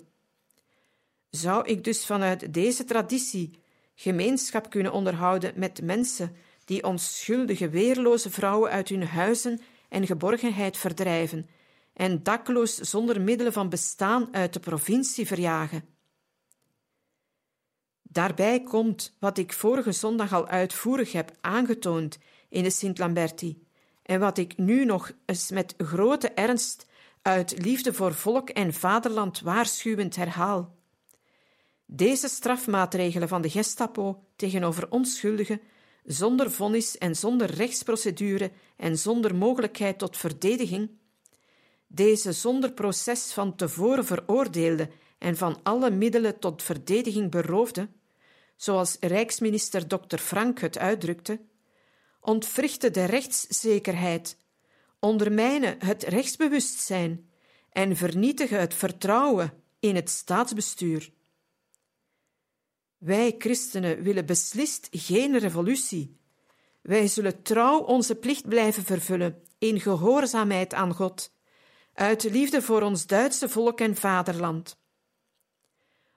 Zou 1.31 1.67
ik 1.67 1.85
dus 1.85 2.07
vanuit 2.07 2.55
deze 2.55 2.85
traditie 2.85 3.59
gemeenschap 3.95 4.71
kunnen 4.71 4.93
onderhouden 4.93 5.53
met 5.57 5.83
mensen 5.83 6.37
die 6.65 6.85
onschuldige, 6.85 7.69
weerloze 7.69 8.31
vrouwen 8.31 8.71
uit 8.71 8.89
hun 8.89 9.07
huizen 9.07 9.61
en 9.89 10.07
geborgenheid 10.07 10.77
verdrijven 10.77 11.49
en 11.95 12.23
dakloos 12.23 12.75
zonder 12.75 13.21
middelen 13.21 13.53
van 13.53 13.69
bestaan 13.69 14.29
uit 14.35 14.53
de 14.53 14.61
provincie 14.61 15.27
verjagen. 15.27 15.85
Daarbij 18.03 18.63
komt 18.63 19.17
wat 19.19 19.39
ik 19.39 19.53
vorige 19.53 19.93
zondag 19.93 20.33
al 20.33 20.47
uitvoerig 20.47 21.13
heb 21.13 21.37
aangetoond 21.41 22.19
in 22.49 22.63
de 22.63 22.71
Sint-Lamberti 22.71 23.67
en 24.03 24.21
wat 24.21 24.39
ik 24.39 24.57
nu 24.57 24.85
nog 24.85 25.13
eens 25.25 25.51
met 25.51 25.75
grote 25.79 26.29
ernst 26.29 26.87
uit 27.23 27.65
liefde 27.65 27.95
voor 27.95 28.15
volk 28.15 28.51
en 28.51 28.73
vaderland 28.73 29.41
waarschuwend 29.41 30.17
herhaal. 30.17 30.75
Deze 31.87 32.29
strafmaatregelen 32.29 33.29
van 33.29 33.43
de 33.43 33.51
Gestapo 33.51 34.25
tegenover 34.37 34.91
onschuldigen, 34.91 35.61
zonder 36.05 36.51
vonnis 36.51 36.99
en 36.99 37.17
zonder 37.17 37.51
rechtsprocedure 37.51 38.51
en 38.77 38.99
zonder 38.99 39.35
mogelijkheid 39.35 39.99
tot 39.99 40.17
verdediging, 40.17 40.91
deze 41.95 42.33
zonder 42.33 42.73
proces 42.73 43.33
van 43.33 43.57
tevoren 43.57 44.05
veroordeelde 44.05 44.91
en 45.19 45.37
van 45.37 45.61
alle 45.63 45.91
middelen 45.91 46.39
tot 46.39 46.63
verdediging 46.63 47.31
beroofde, 47.31 47.89
zoals 48.57 48.97
Rijksminister 49.01 49.87
Dr. 49.87 50.17
Frank 50.17 50.61
het 50.61 50.79
uitdrukte, 50.79 51.41
ontwrichten 52.21 52.93
de 52.93 53.05
rechtszekerheid, 53.05 54.37
ondermijnen 55.01 55.77
het 55.79 56.03
rechtsbewustzijn 56.03 57.31
en 57.71 57.97
vernietigen 57.97 58.61
het 58.61 58.75
vertrouwen 58.75 59.63
in 59.81 59.95
het 59.95 60.11
staatsbestuur. 60.11 61.13
Wij 62.99 63.35
christenen 63.39 64.03
willen 64.03 64.27
beslist 64.27 64.89
geen 64.91 65.39
revolutie. 65.39 66.21
Wij 66.83 67.09
zullen 67.09 67.43
trouw 67.43 67.79
onze 67.79 68.15
plicht 68.15 68.49
blijven 68.49 68.85
vervullen 68.85 69.43
in 69.59 69.81
gehoorzaamheid 69.81 70.75
aan 70.75 70.95
God, 70.95 71.34
uit 71.95 72.23
liefde 72.23 72.63
voor 72.63 72.83
ons 72.83 73.07
Duitse 73.07 73.49
volk 73.49 73.81
en 73.81 73.97
vaderland. 73.97 74.77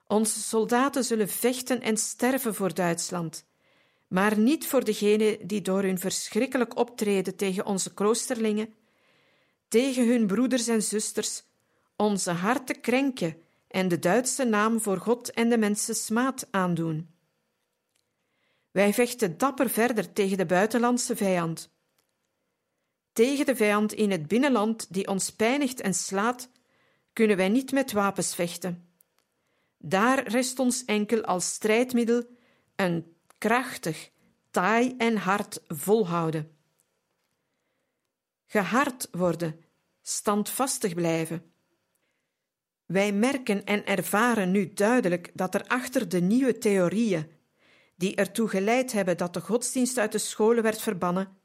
Onze 0.06 0.40
soldaten 0.40 1.04
zullen 1.04 1.28
vechten 1.28 1.80
en 1.80 1.96
sterven 1.96 2.54
voor 2.54 2.74
Duitsland, 2.74 3.46
maar 4.08 4.38
niet 4.38 4.66
voor 4.66 4.84
degenen 4.84 5.46
die 5.46 5.62
door 5.62 5.82
hun 5.82 5.98
verschrikkelijk 5.98 6.76
optreden 6.76 7.36
tegen 7.36 7.66
onze 7.66 7.94
kloosterlingen, 7.94 8.74
tegen 9.68 10.08
hun 10.08 10.26
broeders 10.26 10.68
en 10.68 10.82
zusters, 10.82 11.42
onze 11.96 12.30
harten 12.30 12.80
krenken 12.80 13.36
en 13.68 13.88
de 13.88 13.98
Duitse 13.98 14.44
naam 14.44 14.80
voor 14.80 14.98
God 14.98 15.30
en 15.30 15.48
de 15.48 15.58
mensen 15.58 15.94
smaad 15.94 16.46
aandoen. 16.50 17.10
Wij 18.70 18.94
vechten 18.94 19.38
dapper 19.38 19.70
verder 19.70 20.12
tegen 20.12 20.36
de 20.36 20.46
buitenlandse 20.46 21.16
vijand. 21.16 21.70
Tegen 23.18 23.46
de 23.46 23.56
vijand 23.56 23.92
in 23.92 24.10
het 24.10 24.28
binnenland 24.28 24.92
die 24.94 25.08
ons 25.08 25.30
pijnigt 25.30 25.80
en 25.80 25.94
slaat, 25.94 26.48
kunnen 27.12 27.36
wij 27.36 27.48
niet 27.48 27.72
met 27.72 27.92
wapens 27.92 28.34
vechten. 28.34 28.88
Daar 29.78 30.28
rest 30.28 30.58
ons 30.58 30.84
enkel 30.84 31.22
als 31.24 31.48
strijdmiddel 31.48 32.24
een 32.76 33.16
krachtig, 33.38 34.10
taai 34.50 34.94
en 34.98 35.16
hard 35.16 35.60
volhouden. 35.66 36.56
Gehard 38.46 39.08
worden, 39.10 39.64
standvastig 40.02 40.94
blijven. 40.94 41.52
Wij 42.86 43.12
merken 43.12 43.64
en 43.64 43.86
ervaren 43.86 44.50
nu 44.50 44.72
duidelijk 44.72 45.30
dat 45.34 45.54
er 45.54 45.64
achter 45.66 46.08
de 46.08 46.20
nieuwe 46.20 46.58
theorieën, 46.58 47.30
die 47.96 48.14
ertoe 48.14 48.48
geleid 48.48 48.92
hebben 48.92 49.16
dat 49.16 49.34
de 49.34 49.40
godsdienst 49.40 49.98
uit 49.98 50.12
de 50.12 50.18
scholen 50.18 50.62
werd 50.62 50.80
verbannen, 50.80 51.36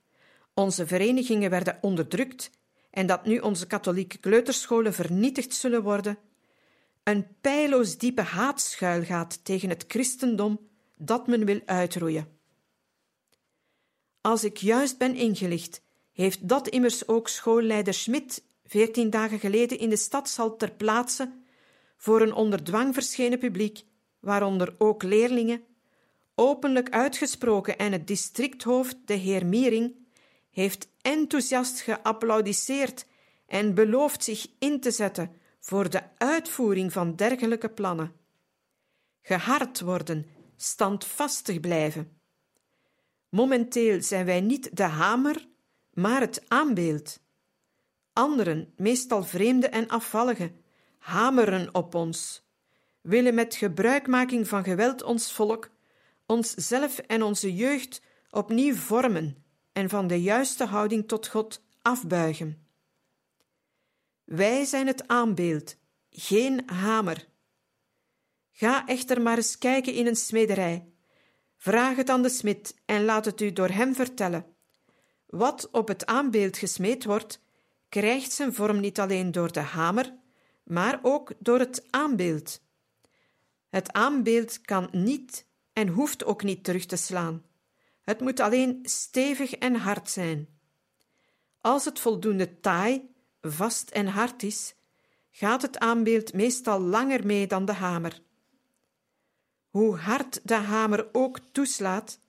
onze 0.53 0.87
verenigingen 0.87 1.49
werden 1.49 1.77
onderdrukt 1.81 2.51
en 2.89 3.05
dat 3.05 3.25
nu 3.25 3.39
onze 3.39 3.67
katholieke 3.67 4.17
kleuterscholen 4.17 4.93
vernietigd 4.93 5.53
zullen 5.53 5.83
worden, 5.83 6.17
een 7.03 7.27
pijloos 7.41 7.97
diepe 7.97 8.21
haat 8.21 8.61
schuilgaat 8.61 9.45
tegen 9.45 9.69
het 9.69 9.85
christendom 9.87 10.59
dat 10.97 11.27
men 11.27 11.45
wil 11.45 11.61
uitroeien. 11.65 12.27
Als 14.21 14.43
ik 14.43 14.57
juist 14.57 14.97
ben 14.97 15.15
ingelicht, 15.15 15.81
heeft 16.11 16.47
dat 16.47 16.67
immers 16.67 17.07
ook 17.07 17.27
schoolleider 17.27 17.93
Schmidt 17.93 18.43
veertien 18.65 19.09
dagen 19.09 19.39
geleden 19.39 19.79
in 19.79 19.89
de 19.89 19.95
stadshal 19.95 20.55
ter 20.55 20.71
plaatse 20.71 21.31
voor 21.97 22.21
een 22.21 22.33
onder 22.33 22.63
dwang 22.63 22.93
verschenen 22.93 23.39
publiek, 23.39 23.83
waaronder 24.19 24.75
ook 24.77 25.03
leerlingen, 25.03 25.63
openlijk 26.35 26.89
uitgesproken 26.89 27.77
en 27.77 27.91
het 27.91 28.07
districthoofd, 28.07 28.97
de 29.05 29.13
heer 29.13 29.45
Miering, 29.45 29.95
heeft 30.53 30.87
enthousiast 31.01 31.79
geapplaudisseerd 31.81 33.05
en 33.47 33.73
belooft 33.73 34.23
zich 34.23 34.47
in 34.59 34.79
te 34.79 34.91
zetten 34.91 35.31
voor 35.59 35.89
de 35.89 36.01
uitvoering 36.17 36.91
van 36.91 37.15
dergelijke 37.15 37.69
plannen. 37.69 38.15
Gehard 39.21 39.79
worden, 39.79 40.25
standvastig 40.55 41.59
blijven. 41.59 42.17
Momenteel 43.29 44.01
zijn 44.01 44.25
wij 44.25 44.41
niet 44.41 44.77
de 44.77 44.83
hamer, 44.83 45.47
maar 45.93 46.19
het 46.19 46.43
aanbeeld. 46.47 47.19
Anderen, 48.13 48.73
meestal 48.77 49.23
vreemde 49.23 49.67
en 49.67 49.87
afvallige, 49.87 50.51
hameren 50.97 51.75
op 51.75 51.95
ons, 51.95 52.43
willen 53.01 53.33
met 53.33 53.55
gebruikmaking 53.55 54.47
van 54.47 54.63
geweld 54.63 55.03
ons 55.03 55.33
volk, 55.33 55.69
onszelf 56.25 56.97
en 56.97 57.23
onze 57.23 57.55
jeugd 57.55 58.01
opnieuw 58.29 58.75
vormen 58.75 59.42
en 59.73 59.89
van 59.89 60.07
de 60.07 60.21
juiste 60.21 60.65
houding 60.65 61.07
tot 61.07 61.27
God 61.27 61.61
afbuigen. 61.81 62.67
Wij 64.23 64.65
zijn 64.65 64.87
het 64.87 65.07
aanbeeld, 65.07 65.75
geen 66.09 66.69
hamer. 66.69 67.27
Ga 68.51 68.87
echter 68.87 69.21
maar 69.21 69.37
eens 69.37 69.57
kijken 69.57 69.93
in 69.93 70.07
een 70.07 70.15
smederij. 70.15 70.87
Vraag 71.57 71.95
het 71.95 72.09
aan 72.09 72.21
de 72.21 72.29
smid 72.29 72.75
en 72.85 73.05
laat 73.05 73.25
het 73.25 73.41
u 73.41 73.53
door 73.53 73.69
hem 73.69 73.95
vertellen. 73.95 74.45
Wat 75.25 75.69
op 75.71 75.87
het 75.87 76.05
aanbeeld 76.05 76.57
gesmeed 76.57 77.03
wordt, 77.03 77.41
krijgt 77.89 78.31
zijn 78.31 78.53
vorm 78.53 78.79
niet 78.79 78.99
alleen 78.99 79.31
door 79.31 79.51
de 79.51 79.59
hamer, 79.59 80.13
maar 80.63 80.99
ook 81.01 81.31
door 81.39 81.59
het 81.59 81.85
aanbeeld. 81.89 82.61
Het 83.69 83.91
aanbeeld 83.91 84.61
kan 84.61 84.89
niet 84.91 85.45
en 85.73 85.87
hoeft 85.87 86.25
ook 86.25 86.43
niet 86.43 86.63
terug 86.63 86.85
te 86.85 86.95
slaan. 86.95 87.43
Het 88.03 88.19
moet 88.19 88.39
alleen 88.39 88.79
stevig 88.83 89.53
en 89.53 89.75
hard 89.75 90.09
zijn. 90.09 90.47
Als 91.57 91.85
het 91.85 91.99
voldoende 91.99 92.59
taai, 92.59 93.09
vast 93.41 93.89
en 93.89 94.07
hard 94.07 94.43
is, 94.43 94.75
gaat 95.31 95.61
het 95.61 95.79
aanbeeld 95.79 96.33
meestal 96.33 96.79
langer 96.79 97.25
mee 97.25 97.47
dan 97.47 97.65
de 97.65 97.73
hamer. 97.73 98.21
Hoe 99.69 99.97
hard 99.97 100.39
de 100.43 100.55
hamer 100.55 101.09
ook 101.11 101.39
toeslaat, 101.51 102.19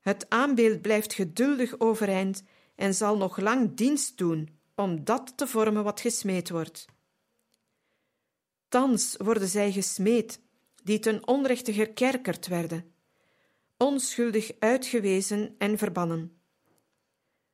het 0.00 0.30
aanbeeld 0.30 0.82
blijft 0.82 1.14
geduldig 1.14 1.80
overeind 1.80 2.42
en 2.74 2.94
zal 2.94 3.16
nog 3.16 3.36
lang 3.36 3.74
dienst 3.74 4.18
doen 4.18 4.58
om 4.74 5.04
dat 5.04 5.36
te 5.36 5.46
vormen 5.46 5.84
wat 5.84 6.00
gesmeed 6.00 6.50
wordt. 6.50 6.86
Thans 8.68 9.16
worden 9.16 9.48
zij 9.48 9.72
gesmeed, 9.72 10.40
die 10.82 10.98
ten 10.98 11.26
onrechte 11.26 11.72
gekerkerd 11.72 12.46
werden. 12.46 12.93
Onschuldig 13.84 14.52
uitgewezen 14.58 15.54
en 15.58 15.78
verbannen. 15.78 16.40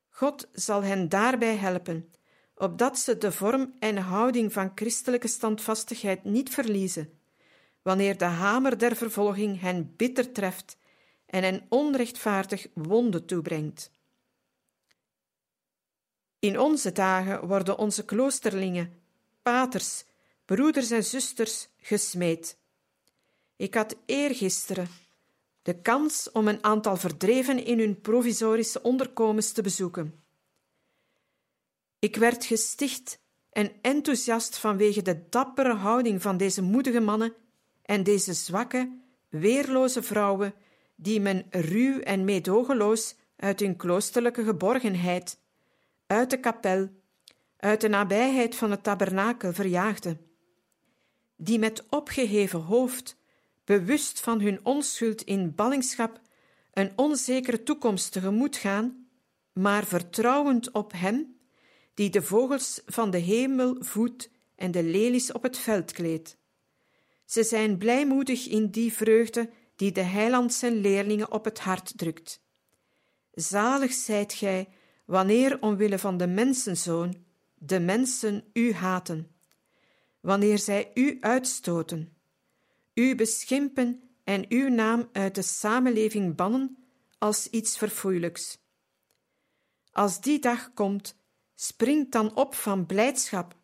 God 0.09 0.49
zal 0.53 0.83
hen 0.83 1.09
daarbij 1.09 1.57
helpen, 1.57 2.13
opdat 2.55 2.99
ze 2.99 3.19
de 3.19 3.33
vorm 3.33 3.75
en 3.79 3.97
houding 3.97 4.53
van 4.53 4.73
christelijke 4.75 5.29
standvastigheid 5.29 6.25
niet 6.25 6.51
verliezen, 6.51 7.21
wanneer 7.83 8.19
de 8.19 8.25
hamer 8.25 8.79
der 8.79 8.97
vervolging 8.97 9.61
hen 9.61 9.95
bitter 9.97 10.33
treft 10.33 10.77
en 11.27 11.43
hen 11.43 11.67
onrechtvaardig 11.69 12.67
wonden 12.75 13.27
toebrengt. 13.27 13.91
In 16.39 16.59
onze 16.59 16.93
dagen 16.93 17.47
worden 17.47 17.79
onze 17.79 18.05
kloosterlingen, 18.05 19.03
paters, 19.43 20.05
broeders 20.45 20.91
en 20.91 21.05
zusters 21.05 21.69
gesmeed. 21.79 22.59
Ik 23.57 23.75
had 23.75 23.97
eergisteren 24.07 24.89
de 25.63 25.81
kans 25.81 26.31
om 26.33 26.49
een 26.49 26.65
aantal 26.65 26.97
verdreven 26.97 27.65
in 27.65 27.79
hun 27.79 28.01
provisorische 28.01 28.83
onderkomens 28.83 29.53
te 29.53 29.63
bezoeken. 29.63 30.25
Ik 31.99 32.17
werd 32.17 32.45
gesticht 32.45 33.21
en 33.51 33.73
enthousiast 33.83 34.59
vanwege 34.59 35.03
de 35.03 35.29
dappere 35.29 35.75
houding 35.75 36.23
van 36.23 36.37
deze 36.37 36.63
moedige 36.63 37.01
mannen 37.01 37.35
en 37.83 38.03
deze 38.03 38.33
zwakke, 38.33 38.99
weerloze 39.29 40.03
vrouwen 40.03 40.55
die 40.97 41.21
men 41.21 41.47
ruw 41.51 42.01
en 42.01 42.25
meedogenloos 42.25 43.17
uit 43.37 43.61
hun 43.61 43.77
kloosterlijke 43.77 44.45
geborgenheid, 44.45 45.39
uit 46.07 46.31
de 46.31 46.41
kapel, 46.41 46.89
uit 47.57 47.81
de 47.81 47.89
nabijheid 47.89 48.55
van 48.55 48.71
het 48.71 48.83
tabernakel 48.83 49.53
verjaagde, 49.53 50.17
die 51.37 51.59
met 51.59 51.85
opgeheven 51.89 52.61
hoofd 52.61 53.20
bewust 53.71 54.21
van 54.21 54.41
hun 54.41 54.61
onschuld 54.63 55.23
in 55.23 55.55
ballingschap, 55.55 56.21
een 56.73 56.93
onzekere 56.97 57.63
toekomst 57.63 58.13
tegemoet 58.13 58.57
gaan, 58.57 59.07
maar 59.53 59.85
vertrouwend 59.85 60.71
op 60.71 60.93
Hem, 60.93 61.37
die 61.95 62.11
de 62.11 62.23
vogels 62.23 62.81
van 62.87 63.11
de 63.11 63.19
hemel 63.19 63.77
voedt 63.79 64.31
en 64.55 64.71
de 64.71 64.83
lelies 64.83 65.33
op 65.33 65.43
het 65.43 65.59
veld 65.59 65.93
kleedt. 65.93 66.37
Ze 67.25 67.43
zijn 67.43 67.79
blijmoedig 67.79 68.49
in 68.49 68.71
die 68.71 68.93
vreugde 68.93 69.51
die 69.77 69.93
de 69.93 70.03
heiland 70.03 70.55
zijn 70.55 70.81
leerlingen 70.81 71.33
op 71.33 71.45
het 71.45 71.59
hart 71.59 71.93
drukt. 71.99 72.43
Zalig 73.33 73.93
zijt 73.93 74.33
gij, 74.33 74.69
wanneer 75.05 75.63
omwille 75.63 75.99
van 75.99 76.17
de 76.17 76.27
mensenzoon 76.27 77.25
de 77.55 77.81
mensen 77.81 78.45
u 78.53 78.73
haten, 78.73 79.31
wanneer 80.21 80.59
zij 80.59 80.91
u 80.95 81.17
uitstoten 81.21 82.20
u 82.95 83.15
beschimpen 83.15 84.03
en 84.25 84.45
uw 84.49 84.69
naam 84.69 85.09
uit 85.13 85.35
de 85.35 85.43
samenleving 85.43 86.37
bannen 86.37 86.77
als 87.19 87.47
iets 87.47 87.79
verfoeilijks. 87.79 88.59
Als 89.93 90.21
die 90.21 90.39
dag 90.39 90.75
komt, 90.75 91.17
springt 91.55 92.13
dan 92.13 92.37
op 92.37 92.55
van 92.55 92.87
blijdschap, 92.87 93.57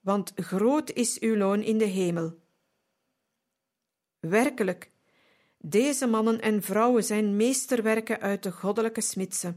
want 0.00 0.32
groot 0.34 0.90
is 0.90 1.18
uw 1.18 1.36
loon 1.36 1.62
in 1.62 1.78
de 1.78 1.84
hemel. 1.84 2.38
Werkelijk, 4.20 4.90
deze 5.58 6.06
mannen 6.06 6.40
en 6.40 6.62
vrouwen 6.62 7.04
zijn 7.04 7.36
meesterwerken 7.36 8.20
uit 8.20 8.42
de 8.42 8.52
goddelijke 8.52 9.00
smidse. 9.00 9.56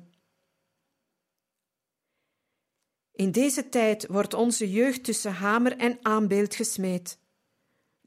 In 3.11 3.31
deze 3.31 3.69
tijd 3.69 4.07
wordt 4.07 4.33
onze 4.33 4.71
jeugd 4.71 5.03
tussen 5.03 5.33
hamer 5.33 5.77
en 5.77 5.97
aanbeeld 6.01 6.55
gesmeed 6.55 7.19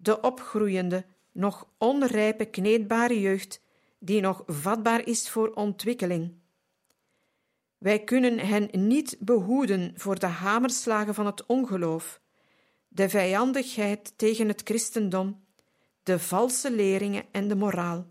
de 0.02 0.20
opgroeiende, 0.20 1.04
nog 1.32 1.68
onrijpe 1.78 2.44
kneedbare 2.44 3.20
jeugd, 3.20 3.60
die 3.98 4.20
nog 4.20 4.42
vatbaar 4.46 5.06
is 5.06 5.30
voor 5.30 5.52
ontwikkeling. 5.54 6.34
Wij 7.78 8.04
kunnen 8.04 8.38
hen 8.38 8.68
niet 8.88 9.16
behoeden 9.20 9.92
voor 9.96 10.18
de 10.18 10.26
hamerslagen 10.26 11.14
van 11.14 11.26
het 11.26 11.46
ongeloof, 11.46 12.20
de 12.88 13.08
vijandigheid 13.08 14.12
tegen 14.16 14.48
het 14.48 14.60
christendom, 14.64 15.44
de 16.02 16.18
valse 16.18 16.70
leringen 16.70 17.24
en 17.32 17.48
de 17.48 17.56
moraal. 17.56 18.06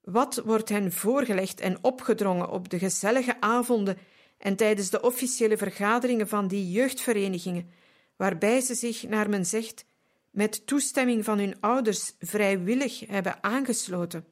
Wat 0.00 0.42
wordt 0.44 0.68
hen 0.68 0.92
voorgelegd 0.92 1.60
en 1.60 1.84
opgedrongen 1.84 2.50
op 2.50 2.68
de 2.68 2.78
gezellige 2.78 3.40
avonden 3.40 3.98
en 4.38 4.56
tijdens 4.56 4.90
de 4.90 5.02
officiële 5.02 5.56
vergaderingen 5.56 6.28
van 6.28 6.48
die 6.48 6.70
jeugdverenigingen, 6.70 7.70
waarbij 8.16 8.60
ze 8.60 8.74
zich, 8.74 9.02
naar 9.02 9.28
men 9.28 9.46
zegt, 9.46 9.84
met 10.30 10.66
toestemming 10.66 11.24
van 11.24 11.38
hun 11.38 11.60
ouders 11.60 12.12
vrijwillig 12.18 13.00
hebben 13.00 13.42
aangesloten. 13.42 14.26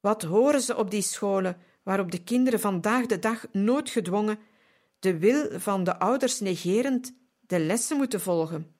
Wat 0.00 0.22
horen 0.22 0.60
ze 0.60 0.76
op 0.76 0.90
die 0.90 1.02
scholen 1.02 1.56
waarop 1.82 2.10
de 2.10 2.22
kinderen 2.22 2.60
vandaag 2.60 3.06
de 3.06 3.18
dag 3.18 3.46
noodgedwongen, 3.52 4.38
de 4.98 5.18
wil 5.18 5.60
van 5.60 5.84
de 5.84 5.98
ouders 5.98 6.40
negerend, 6.40 7.14
de 7.40 7.58
lessen 7.58 7.96
moeten 7.96 8.20
volgen? 8.20 8.74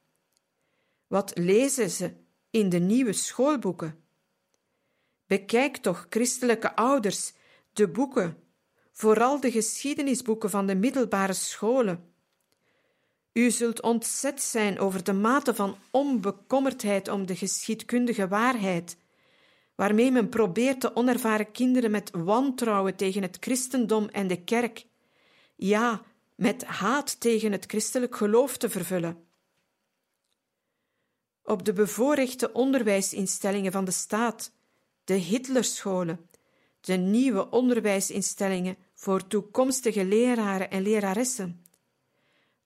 Wat 1.06 1.38
lezen 1.38 1.90
ze 1.90 2.12
in 2.50 2.68
de 2.68 2.78
nieuwe 2.78 3.12
schoolboeken? 3.12 4.04
Bekijk 5.26 5.76
toch, 5.76 6.06
christelijke 6.08 6.76
ouders, 6.76 7.32
de 7.72 7.88
boeken, 7.88 8.36
vooral 8.92 9.40
de 9.40 9.50
geschiedenisboeken 9.50 10.50
van 10.50 10.66
de 10.66 10.74
middelbare 10.74 11.32
scholen. 11.32 12.12
U 13.32 13.50
zult 13.50 13.82
ontzet 13.82 14.42
zijn 14.42 14.78
over 14.78 15.04
de 15.04 15.12
mate 15.12 15.54
van 15.54 15.76
onbekommerdheid 15.90 17.08
om 17.08 17.26
de 17.26 17.36
geschiedkundige 17.36 18.28
waarheid, 18.28 18.96
waarmee 19.74 20.10
men 20.10 20.28
probeert 20.28 20.80
de 20.80 20.96
onervaren 20.96 21.52
kinderen 21.52 21.90
met 21.90 22.10
wantrouwen 22.12 22.96
tegen 22.96 23.22
het 23.22 23.36
christendom 23.40 24.08
en 24.08 24.26
de 24.26 24.44
kerk, 24.44 24.86
ja, 25.56 26.02
met 26.34 26.64
haat 26.64 27.20
tegen 27.20 27.52
het 27.52 27.64
christelijk 27.66 28.16
geloof 28.16 28.56
te 28.56 28.70
vervullen. 28.70 29.26
Op 31.42 31.64
de 31.64 31.72
bevoorrechte 31.72 32.52
onderwijsinstellingen 32.52 33.72
van 33.72 33.84
de 33.84 33.90
staat, 33.90 34.52
de 35.04 35.14
Hitlerscholen, 35.14 36.28
de 36.80 36.96
nieuwe 36.96 37.50
onderwijsinstellingen 37.50 38.76
voor 38.94 39.26
toekomstige 39.26 40.04
leraren 40.04 40.70
en 40.70 40.82
leraressen, 40.82 41.64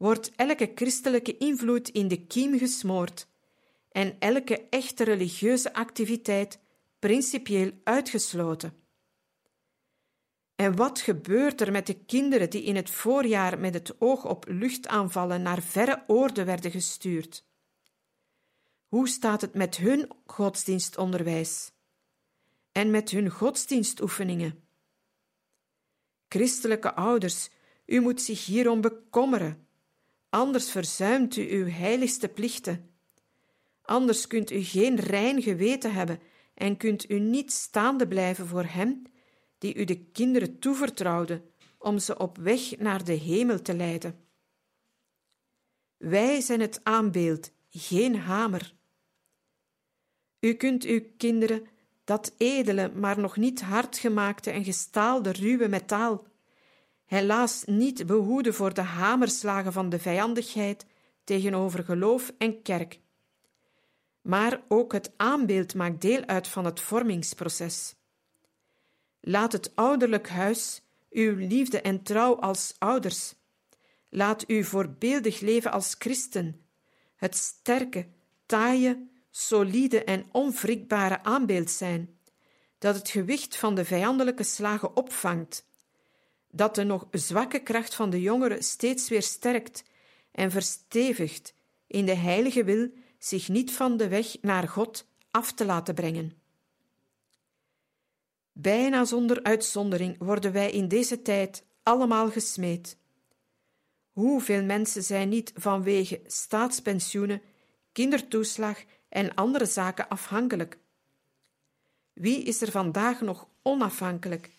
wordt 0.02 0.30
elke 0.36 0.72
christelijke 0.74 1.36
invloed 1.36 1.88
in 1.88 2.08
de 2.08 2.26
kiem 2.26 2.58
gesmoord 2.58 3.26
en 3.90 4.18
elke 4.18 4.68
echte 4.68 5.04
religieuze 5.04 5.74
activiteit 5.74 6.58
principieel 6.98 7.70
uitgesloten. 7.84 8.72
En 10.54 10.76
wat 10.76 11.00
gebeurt 11.00 11.60
er 11.60 11.72
met 11.72 11.86
de 11.86 12.04
kinderen 12.04 12.50
die 12.50 12.62
in 12.62 12.76
het 12.76 12.90
voorjaar 12.90 13.58
met 13.58 13.74
het 13.74 14.00
oog 14.00 14.24
op 14.24 14.44
luchtaanvallen 14.48 15.42
naar 15.42 15.62
verre 15.62 16.04
oorden 16.06 16.46
werden 16.46 16.70
gestuurd? 16.70 17.44
Hoe 18.88 19.08
staat 19.08 19.40
het 19.40 19.54
met 19.54 19.76
hun 19.76 20.10
godsdienstonderwijs 20.26 21.72
en 22.72 22.90
met 22.90 23.10
hun 23.10 23.30
godsdienstoefeningen? 23.30 24.64
Christelijke 26.28 26.94
ouders, 26.94 27.50
u 27.86 28.00
moet 28.00 28.22
zich 28.22 28.46
hierom 28.46 28.80
bekommeren 28.80 29.70
anders 30.32 30.70
verzuimt 30.70 31.36
u 31.36 31.50
uw 31.50 31.68
heiligste 31.68 32.28
plichten. 32.28 32.90
Anders 33.82 34.26
kunt 34.26 34.50
u 34.50 34.62
geen 34.62 34.96
rein 34.96 35.42
geweten 35.42 35.92
hebben 35.92 36.20
en 36.54 36.76
kunt 36.76 37.10
u 37.10 37.18
niet 37.18 37.52
staande 37.52 38.08
blijven 38.08 38.46
voor 38.46 38.64
Hem 38.64 39.02
die 39.58 39.74
u 39.74 39.84
de 39.84 40.04
kinderen 40.04 40.58
toevertrouwde 40.58 41.42
om 41.78 41.98
ze 41.98 42.18
op 42.18 42.36
weg 42.36 42.78
naar 42.78 43.04
de 43.04 43.12
hemel 43.12 43.62
te 43.62 43.74
leiden. 43.74 44.24
Wij 45.96 46.40
zijn 46.40 46.60
het 46.60 46.80
aanbeeld, 46.82 47.52
geen 47.70 48.16
hamer. 48.16 48.74
U 50.40 50.54
kunt 50.54 50.84
uw 50.84 51.02
kinderen 51.16 51.66
dat 52.04 52.34
edele, 52.36 52.92
maar 52.94 53.18
nog 53.18 53.36
niet 53.36 53.60
hardgemaakte 53.60 54.50
en 54.50 54.64
gestaalde 54.64 55.32
ruwe 55.32 55.68
metaal 55.68 56.26
helaas 57.12 57.64
niet 57.64 58.06
behoeden 58.06 58.54
voor 58.54 58.74
de 58.74 58.80
hamerslagen 58.80 59.72
van 59.72 59.88
de 59.88 59.98
vijandigheid 59.98 60.86
tegenover 61.24 61.84
geloof 61.84 62.32
en 62.38 62.62
kerk. 62.62 63.00
Maar 64.22 64.62
ook 64.68 64.92
het 64.92 65.12
aanbeeld 65.16 65.74
maakt 65.74 66.00
deel 66.00 66.26
uit 66.26 66.48
van 66.48 66.64
het 66.64 66.80
vormingsproces. 66.80 67.94
Laat 69.20 69.52
het 69.52 69.76
ouderlijk 69.76 70.28
huis 70.28 70.82
uw 71.10 71.36
liefde 71.36 71.80
en 71.80 72.02
trouw 72.02 72.40
als 72.40 72.74
ouders. 72.78 73.34
Laat 74.08 74.46
uw 74.46 74.64
voorbeeldig 74.64 75.40
leven 75.40 75.72
als 75.72 75.94
christen, 75.98 76.66
het 77.16 77.36
sterke, 77.36 78.06
taaie, 78.46 79.08
solide 79.30 80.04
en 80.04 80.26
onwrikbare 80.30 81.22
aanbeeld 81.22 81.70
zijn, 81.70 82.18
dat 82.78 82.94
het 82.94 83.10
gewicht 83.10 83.56
van 83.56 83.74
de 83.74 83.84
vijandelijke 83.84 84.42
slagen 84.42 84.96
opvangt 84.96 85.70
dat 86.54 86.74
de 86.74 86.84
nog 86.84 87.06
zwakke 87.10 87.58
kracht 87.58 87.94
van 87.94 88.10
de 88.10 88.20
jongeren 88.20 88.62
steeds 88.62 89.08
weer 89.08 89.22
sterkt 89.22 89.84
en 90.30 90.50
verstevigt 90.50 91.54
in 91.86 92.06
de 92.06 92.14
heilige 92.14 92.64
wil 92.64 92.90
zich 93.18 93.48
niet 93.48 93.72
van 93.72 93.96
de 93.96 94.08
weg 94.08 94.36
naar 94.40 94.68
God 94.68 95.06
af 95.30 95.52
te 95.52 95.64
laten 95.64 95.94
brengen. 95.94 96.32
Bijna 98.52 99.04
zonder 99.04 99.42
uitzondering 99.42 100.16
worden 100.18 100.52
wij 100.52 100.70
in 100.70 100.88
deze 100.88 101.22
tijd 101.22 101.64
allemaal 101.82 102.30
gesmeed. 102.30 102.96
Hoeveel 104.12 104.64
mensen 104.64 105.02
zijn 105.02 105.28
niet 105.28 105.52
vanwege 105.54 106.20
staatspensioenen, 106.26 107.42
kindertoeslag 107.92 108.82
en 109.08 109.34
andere 109.34 109.66
zaken 109.66 110.08
afhankelijk? 110.08 110.78
Wie 112.12 112.42
is 112.42 112.60
er 112.60 112.70
vandaag 112.70 113.20
nog 113.20 113.48
onafhankelijk 113.62 114.50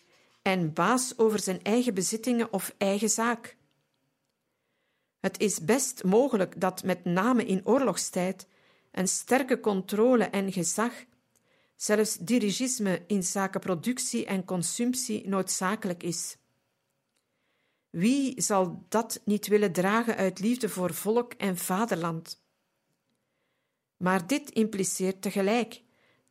en 0.43 0.73
baas 0.73 1.17
over 1.17 1.39
zijn 1.39 1.63
eigen 1.63 1.93
bezittingen 1.93 2.53
of 2.53 2.75
eigen 2.77 3.09
zaak? 3.09 3.57
Het 5.19 5.39
is 5.39 5.59
best 5.59 6.03
mogelijk 6.03 6.61
dat 6.61 6.83
met 6.83 7.05
name 7.05 7.45
in 7.45 7.61
oorlogstijd 7.65 8.47
een 8.91 9.07
sterke 9.07 9.59
controle 9.59 10.23
en 10.23 10.51
gezag, 10.51 10.93
zelfs 11.75 12.17
dirigisme 12.17 13.03
in 13.07 13.23
zaken 13.23 13.59
productie 13.59 14.25
en 14.25 14.45
consumptie 14.45 15.27
noodzakelijk 15.27 16.03
is. 16.03 16.37
Wie 17.89 18.41
zal 18.41 18.85
dat 18.89 19.21
niet 19.25 19.47
willen 19.47 19.71
dragen 19.71 20.15
uit 20.15 20.39
liefde 20.39 20.69
voor 20.69 20.93
volk 20.93 21.33
en 21.33 21.57
vaderland? 21.57 22.41
Maar 23.97 24.27
dit 24.27 24.49
impliceert 24.49 25.21
tegelijk 25.21 25.82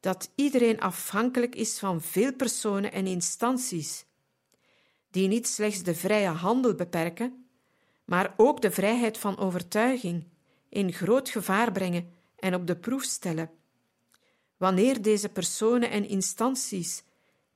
dat 0.03 0.31
iedereen 0.35 0.81
afhankelijk 0.81 1.55
is 1.55 1.79
van 1.79 2.01
veel 2.01 2.33
personen 2.33 2.93
en 2.93 3.07
instanties, 3.07 4.05
die 5.11 5.29
niet 5.29 5.49
slechts 5.49 5.83
de 5.83 5.95
vrije 5.95 6.29
handel 6.29 6.75
beperken, 6.75 7.47
maar 8.05 8.35
ook 8.37 8.61
de 8.61 8.71
vrijheid 8.71 9.19
van 9.19 9.39
overtuiging 9.39 10.25
in 10.69 10.93
groot 10.93 11.29
gevaar 11.29 11.73
brengen 11.73 12.11
en 12.37 12.55
op 12.55 12.67
de 12.67 12.77
proef 12.77 13.03
stellen. 13.03 13.51
Wanneer 14.57 15.03
deze 15.03 15.29
personen 15.29 15.91
en 15.91 16.09
instanties 16.09 17.03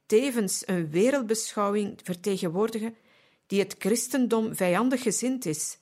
tevens 0.07 0.63
een 0.67 0.91
wereldbeschouwing 0.91 2.01
vertegenwoordigen 2.03 2.97
die 3.47 3.61
het 3.61 3.75
christendom 3.79 4.55
vijandig 4.55 5.03
gezind 5.03 5.45
is, 5.45 5.79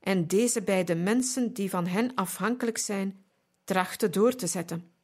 en 0.00 0.26
deze 0.26 0.62
bij 0.62 0.84
de 0.84 0.94
mensen 0.94 1.52
die 1.52 1.70
van 1.70 1.86
hen 1.86 2.14
afhankelijk 2.14 2.78
zijn, 2.78 3.24
trachten 3.64 4.12
door 4.12 4.34
te 4.34 4.46
zetten. 4.46 4.95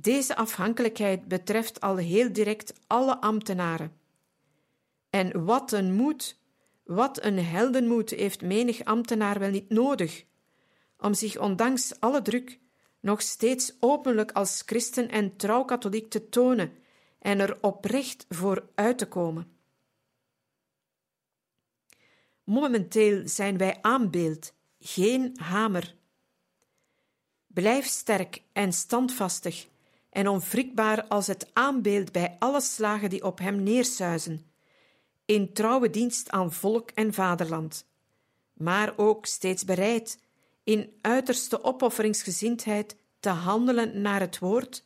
Deze 0.00 0.36
afhankelijkheid 0.36 1.28
betreft 1.28 1.80
al 1.80 1.96
heel 1.96 2.32
direct 2.32 2.72
alle 2.86 3.20
ambtenaren. 3.20 3.92
En 5.10 5.44
wat 5.44 5.72
een 5.72 5.92
moed, 5.92 6.38
wat 6.84 7.24
een 7.24 7.38
heldenmoed 7.38 8.10
heeft 8.10 8.42
menig 8.42 8.84
ambtenaar 8.84 9.38
wel 9.38 9.50
niet 9.50 9.68
nodig 9.68 10.24
om 10.98 11.14
zich 11.14 11.38
ondanks 11.38 12.00
alle 12.00 12.22
druk 12.22 12.58
nog 13.00 13.22
steeds 13.22 13.72
openlijk 13.80 14.32
als 14.32 14.62
christen 14.66 15.08
en 15.08 15.36
trouw 15.36 15.64
katholiek 15.64 16.10
te 16.10 16.28
tonen 16.28 16.72
en 17.18 17.40
er 17.40 17.58
oprecht 17.60 18.26
voor 18.28 18.68
uit 18.74 18.98
te 18.98 19.08
komen. 19.08 19.56
Momenteel 22.44 23.28
zijn 23.28 23.58
wij 23.58 23.78
aanbeeld, 23.82 24.54
geen 24.78 25.36
hamer. 25.40 25.94
Blijf 27.46 27.86
sterk 27.86 28.42
en 28.52 28.72
standvastig 28.72 29.68
en 30.18 30.28
onwrikbaar 30.28 31.04
als 31.08 31.26
het 31.26 31.50
aanbeeld 31.52 32.12
bij 32.12 32.36
alle 32.38 32.60
slagen 32.60 33.10
die 33.10 33.24
op 33.24 33.38
hem 33.38 33.62
neersuizen, 33.62 34.46
in 35.24 35.52
trouwe 35.52 35.90
dienst 35.90 36.30
aan 36.30 36.52
volk 36.52 36.90
en 36.90 37.14
vaderland, 37.14 37.86
maar 38.52 38.92
ook 38.96 39.26
steeds 39.26 39.64
bereid 39.64 40.18
in 40.64 40.98
uiterste 41.00 41.64
opofferingsgezindheid 41.64 42.96
te 43.20 43.28
handelen 43.28 44.00
naar 44.00 44.20
het 44.20 44.38
woord, 44.38 44.84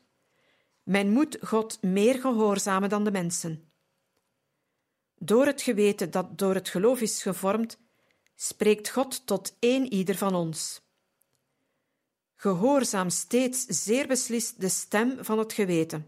men 0.83 1.11
moet 1.11 1.38
God 1.40 1.83
meer 1.83 2.21
gehoorzamen 2.21 2.88
dan 2.88 3.05
de 3.05 3.11
mensen. 3.11 3.73
Door 5.18 5.47
het 5.47 5.62
geweten 5.62 6.11
dat 6.11 6.38
door 6.38 6.55
het 6.55 6.68
geloof 6.68 7.01
is 7.01 7.23
gevormd, 7.23 7.79
spreekt 8.35 8.90
God 8.90 9.27
tot 9.27 9.57
één 9.59 9.92
ieder 9.92 10.16
van 10.16 10.35
ons. 10.35 10.82
Gehoorzaam 12.42 13.11
steeds 13.11 13.64
zeer 13.66 14.07
beslist 14.07 14.61
de 14.61 14.68
stem 14.68 15.24
van 15.24 15.38
het 15.38 15.52
geweten. 15.52 16.07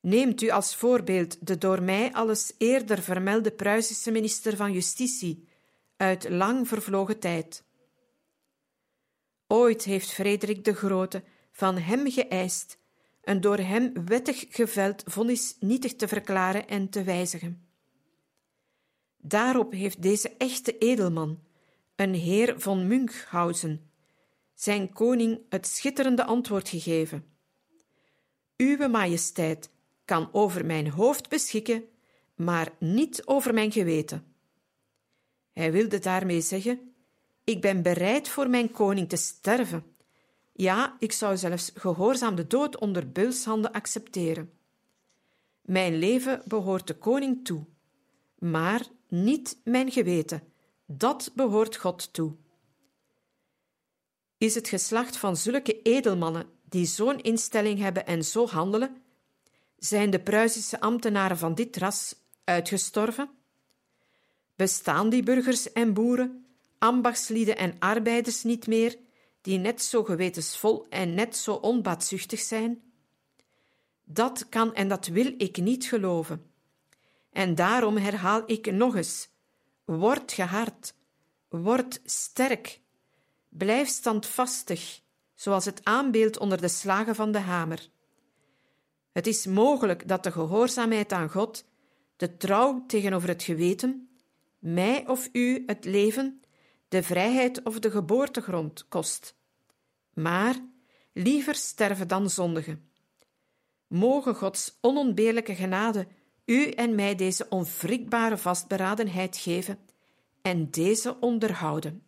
Neemt 0.00 0.42
u 0.42 0.48
als 0.48 0.76
voorbeeld 0.76 1.46
de 1.46 1.58
door 1.58 1.82
mij 1.82 2.12
alles 2.12 2.52
eerder 2.58 3.02
vermelde 3.02 3.50
Pruisische 3.50 4.10
minister 4.10 4.56
van 4.56 4.72
Justitie 4.72 5.48
uit 5.96 6.28
lang 6.28 6.68
vervlogen 6.68 7.18
tijd. 7.18 7.64
Ooit 9.46 9.84
heeft 9.84 10.10
Frederik 10.10 10.64
de 10.64 10.74
Grote 10.74 11.22
van 11.52 11.78
hem 11.78 12.10
geëist 12.10 12.78
een 13.22 13.40
door 13.40 13.58
hem 13.58 14.06
wettig 14.06 14.44
geveld 14.48 15.02
vonnis 15.06 15.56
nietig 15.60 15.94
te 15.94 16.08
verklaren 16.08 16.68
en 16.68 16.88
te 16.88 17.02
wijzigen. 17.02 17.68
Daarop 19.16 19.72
heeft 19.72 20.02
deze 20.02 20.36
echte 20.38 20.78
edelman, 20.78 21.42
een 21.96 22.14
heer 22.14 22.54
van 22.60 22.86
Münchhausen, 22.86 23.92
zijn 24.54 24.92
koning 24.92 25.40
het 25.48 25.66
schitterende 25.66 26.24
antwoord 26.24 26.68
gegeven. 26.68 27.24
Uwe 28.56 28.88
majesteit 28.88 29.70
kan 30.04 30.28
over 30.32 30.66
mijn 30.66 30.90
hoofd 30.90 31.28
beschikken, 31.28 31.84
maar 32.34 32.72
niet 32.78 33.26
over 33.26 33.54
mijn 33.54 33.72
geweten. 33.72 34.34
Hij 35.52 35.72
wilde 35.72 35.98
daarmee 35.98 36.40
zeggen 36.40 36.94
ik 37.44 37.60
ben 37.60 37.82
bereid 37.82 38.28
voor 38.28 38.50
mijn 38.50 38.70
koning 38.70 39.08
te 39.08 39.16
sterven. 39.16 39.84
Ja, 40.52 40.96
ik 40.98 41.12
zou 41.12 41.36
zelfs 41.36 41.70
gehoorzaam 41.74 42.34
de 42.34 42.46
dood 42.46 42.78
onder 42.78 43.12
beulshanden 43.12 43.72
accepteren. 43.72 44.52
Mijn 45.60 45.98
leven 45.98 46.42
behoort 46.46 46.86
de 46.86 46.94
koning 46.94 47.44
toe, 47.44 47.64
maar 48.38 48.86
niet 49.08 49.60
mijn 49.64 49.90
geweten. 49.90 50.42
Dat 50.86 51.30
behoort 51.34 51.76
God 51.76 52.12
toe. 52.12 52.34
Is 54.38 54.54
het 54.54 54.68
geslacht 54.68 55.16
van 55.16 55.36
zulke 55.36 55.82
edelmannen 55.82 56.46
die 56.68 56.86
zo'n 56.86 57.20
instelling 57.20 57.78
hebben 57.78 58.06
en 58.06 58.24
zo 58.24 58.46
handelen? 58.46 59.02
Zijn 59.78 60.10
de 60.10 60.20
Pruisische 60.20 60.80
ambtenaren 60.80 61.38
van 61.38 61.54
dit 61.54 61.76
ras 61.76 62.14
uitgestorven? 62.44 63.30
Bestaan 64.56 65.08
die 65.08 65.22
burgers 65.22 65.72
en 65.72 65.94
boeren 65.94 66.44
ambachtslieden 66.84 67.56
en 67.56 67.76
arbeiders 67.78 68.42
niet 68.42 68.66
meer, 68.66 68.98
die 69.40 69.58
net 69.58 69.82
zo 69.82 70.04
gewetensvol 70.04 70.86
en 70.88 71.14
net 71.14 71.36
zo 71.36 71.54
onbaatzuchtig 71.54 72.40
zijn? 72.40 72.82
Dat 74.04 74.48
kan 74.48 74.74
en 74.74 74.88
dat 74.88 75.06
wil 75.06 75.34
ik 75.36 75.56
niet 75.56 75.84
geloven. 75.84 76.50
En 77.32 77.54
daarom 77.54 77.96
herhaal 77.96 78.42
ik 78.46 78.72
nog 78.72 78.96
eens: 78.96 79.28
word 79.84 80.32
gehard, 80.32 80.94
word 81.48 82.00
sterk, 82.04 82.80
blijf 83.56 83.88
standvastig, 83.88 85.00
zoals 85.34 85.64
het 85.64 85.80
aanbeeld 85.84 86.38
onder 86.38 86.60
de 86.60 86.68
slagen 86.68 87.14
van 87.14 87.32
de 87.32 87.38
hamer. 87.38 87.88
Het 89.12 89.26
is 89.26 89.46
mogelijk 89.46 90.08
dat 90.08 90.22
de 90.22 90.32
gehoorzaamheid 90.32 91.12
aan 91.12 91.30
God, 91.30 91.64
de 92.16 92.36
trouw 92.36 92.84
tegenover 92.86 93.28
het 93.28 93.42
geweten, 93.42 94.08
mij 94.58 95.08
of 95.08 95.28
u 95.32 95.62
het 95.66 95.84
leven 95.84 96.42
de 96.88 97.02
vrijheid 97.02 97.62
of 97.62 97.78
de 97.78 97.90
geboortegrond 97.90 98.88
kost. 98.88 99.36
Maar 100.12 100.54
liever 101.12 101.54
sterven 101.54 102.08
dan 102.08 102.30
zondigen. 102.30 102.88
Mogen 103.86 104.34
Gods 104.34 104.78
onontbeerlijke 104.80 105.54
genade 105.54 106.06
u 106.44 106.70
en 106.70 106.94
mij 106.94 107.14
deze 107.14 107.46
onwrikbare 107.48 108.38
vastberadenheid 108.38 109.36
geven 109.36 109.78
en 110.42 110.70
deze 110.70 111.16
onderhouden. 111.20 112.02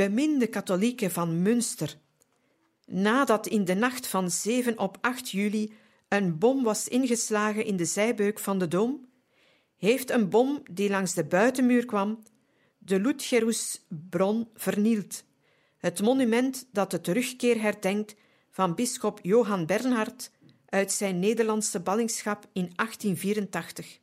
Beminde 0.00 0.46
katholieken 0.46 1.10
van 1.10 1.42
Münster, 1.42 1.96
nadat 2.86 3.46
in 3.46 3.64
de 3.64 3.74
nacht 3.74 4.06
van 4.06 4.30
7 4.30 4.78
op 4.78 4.98
8 5.00 5.30
juli 5.30 5.72
een 6.08 6.38
bom 6.38 6.62
was 6.62 6.88
ingeslagen 6.88 7.64
in 7.64 7.76
de 7.76 7.84
zijbeuk 7.84 8.38
van 8.38 8.58
de 8.58 8.68
dom, 8.68 9.08
heeft 9.76 10.10
een 10.10 10.28
bom 10.28 10.62
die 10.70 10.90
langs 10.90 11.14
de 11.14 11.24
buitenmuur 11.24 11.84
kwam 11.84 12.22
de 12.78 13.00
Lutgerusbron 13.00 14.48
vernield, 14.54 15.24
het 15.78 16.02
monument 16.02 16.66
dat 16.72 16.90
de 16.90 17.00
terugkeer 17.00 17.60
herdenkt 17.60 18.14
van 18.50 18.74
bisschop 18.74 19.18
Johan 19.22 19.66
Bernhard 19.66 20.30
uit 20.66 20.92
zijn 20.92 21.18
Nederlandse 21.18 21.80
ballingschap 21.80 22.46
in 22.52 22.72
1884. 22.74 23.98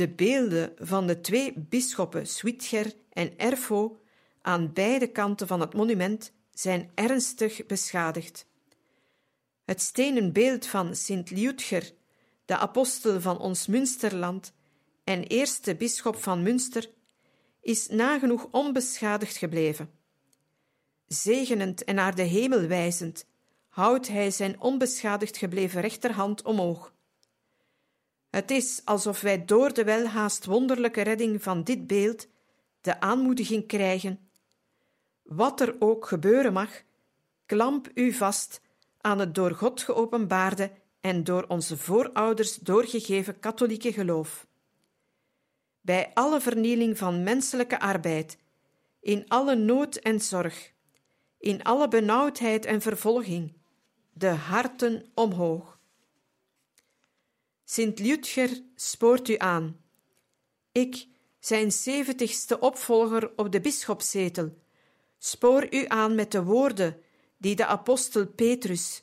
De 0.00 0.08
beelden 0.08 0.72
van 0.78 1.06
de 1.06 1.20
twee 1.20 1.52
bisschoppen 1.56 2.26
Switger 2.26 2.94
en 3.12 3.38
Erfo 3.38 4.00
aan 4.42 4.72
beide 4.72 5.06
kanten 5.06 5.46
van 5.46 5.60
het 5.60 5.74
monument 5.74 6.32
zijn 6.52 6.90
ernstig 6.94 7.66
beschadigd. 7.66 8.46
Het 9.64 9.80
stenen 9.80 10.32
beeld 10.32 10.66
van 10.66 10.96
Sint 10.96 11.30
Liutger, 11.30 11.92
de 12.44 12.56
apostel 12.56 13.20
van 13.20 13.38
ons 13.38 13.66
Münsterland 13.66 14.52
en 15.04 15.22
eerste 15.22 15.74
bisschop 15.74 16.16
van 16.16 16.42
Münster, 16.42 16.90
is 17.60 17.88
nagenoeg 17.88 18.48
onbeschadigd 18.50 19.36
gebleven. 19.36 19.90
Zegenend 21.06 21.84
en 21.84 21.94
naar 21.94 22.14
de 22.14 22.22
hemel 22.22 22.66
wijzend, 22.66 23.26
houdt 23.68 24.08
hij 24.08 24.30
zijn 24.30 24.60
onbeschadigd 24.60 25.36
gebleven 25.36 25.80
rechterhand 25.80 26.42
omhoog. 26.42 26.92
Het 28.30 28.50
is 28.50 28.80
alsof 28.84 29.20
wij 29.20 29.44
door 29.44 29.72
de 29.72 29.84
welhaast 29.84 30.44
wonderlijke 30.44 31.02
redding 31.02 31.42
van 31.42 31.64
dit 31.64 31.86
beeld 31.86 32.26
de 32.80 33.00
aanmoediging 33.00 33.66
krijgen. 33.66 34.30
Wat 35.22 35.60
er 35.60 35.76
ook 35.78 36.06
gebeuren 36.06 36.52
mag, 36.52 36.82
klamp 37.46 37.90
u 37.94 38.12
vast 38.12 38.60
aan 39.00 39.18
het 39.18 39.34
door 39.34 39.50
God 39.50 39.82
geopenbaarde 39.82 40.70
en 41.00 41.24
door 41.24 41.44
onze 41.48 41.76
voorouders 41.76 42.56
doorgegeven 42.56 43.38
katholieke 43.38 43.92
geloof. 43.92 44.46
Bij 45.80 46.10
alle 46.14 46.40
vernieling 46.40 46.98
van 46.98 47.22
menselijke 47.22 47.80
arbeid, 47.80 48.38
in 49.00 49.24
alle 49.28 49.54
nood 49.54 49.96
en 49.96 50.20
zorg, 50.20 50.72
in 51.38 51.62
alle 51.62 51.88
benauwdheid 51.88 52.64
en 52.64 52.80
vervolging, 52.80 53.52
de 54.12 54.28
harten 54.28 55.10
omhoog. 55.14 55.79
Sint 57.72 57.98
Lutger 57.98 58.62
spoort 58.74 59.28
u 59.28 59.34
aan. 59.38 59.80
Ik, 60.72 61.06
zijn 61.38 61.72
zeventigste 61.72 62.58
opvolger 62.58 63.32
op 63.36 63.52
de 63.52 63.60
bisschopszetel, 63.60 64.58
spoor 65.18 65.74
u 65.74 65.84
aan 65.88 66.14
met 66.14 66.32
de 66.32 66.42
woorden 66.42 67.02
die 67.38 67.56
de 67.56 67.66
apostel 67.66 68.26
Petrus, 68.26 69.02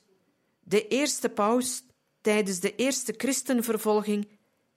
de 0.60 0.88
eerste 0.88 1.30
paus 1.30 1.84
tijdens 2.22 2.60
de 2.60 2.76
eerste 2.76 3.14
christenvervolging, 3.18 4.28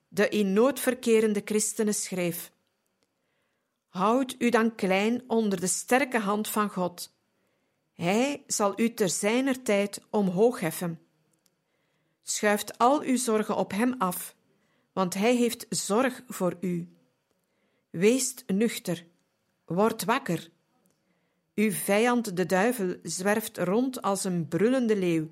de 0.08 0.28
in 0.28 0.52
nood 0.52 0.80
verkerende 0.80 1.42
christenen 1.44 1.94
schreef. 1.94 2.52
Houd 3.88 4.34
u 4.38 4.48
dan 4.48 4.74
klein 4.74 5.22
onder 5.26 5.60
de 5.60 5.66
sterke 5.66 6.18
hand 6.18 6.48
van 6.48 6.68
God. 6.68 7.14
Hij 7.92 8.44
zal 8.46 8.80
u 8.80 8.94
ter 8.94 9.08
zijner 9.08 9.62
tijd 9.62 10.00
omhoog 10.10 10.60
heffen. 10.60 11.09
Schuift 12.22 12.78
al 12.78 13.02
uw 13.02 13.16
zorgen 13.16 13.56
op 13.56 13.70
hem 13.70 13.94
af, 13.98 14.34
want 14.92 15.14
hij 15.14 15.36
heeft 15.36 15.66
zorg 15.68 16.22
voor 16.26 16.56
u. 16.60 16.88
Wees 17.90 18.34
nuchter, 18.46 19.06
word 19.64 20.04
wakker. 20.04 20.50
Uw 21.54 21.70
vijand 21.70 22.36
de 22.36 22.46
duivel 22.46 22.96
zwerft 23.02 23.58
rond 23.58 24.02
als 24.02 24.24
een 24.24 24.48
brullende 24.48 24.96
leeuw, 24.96 25.30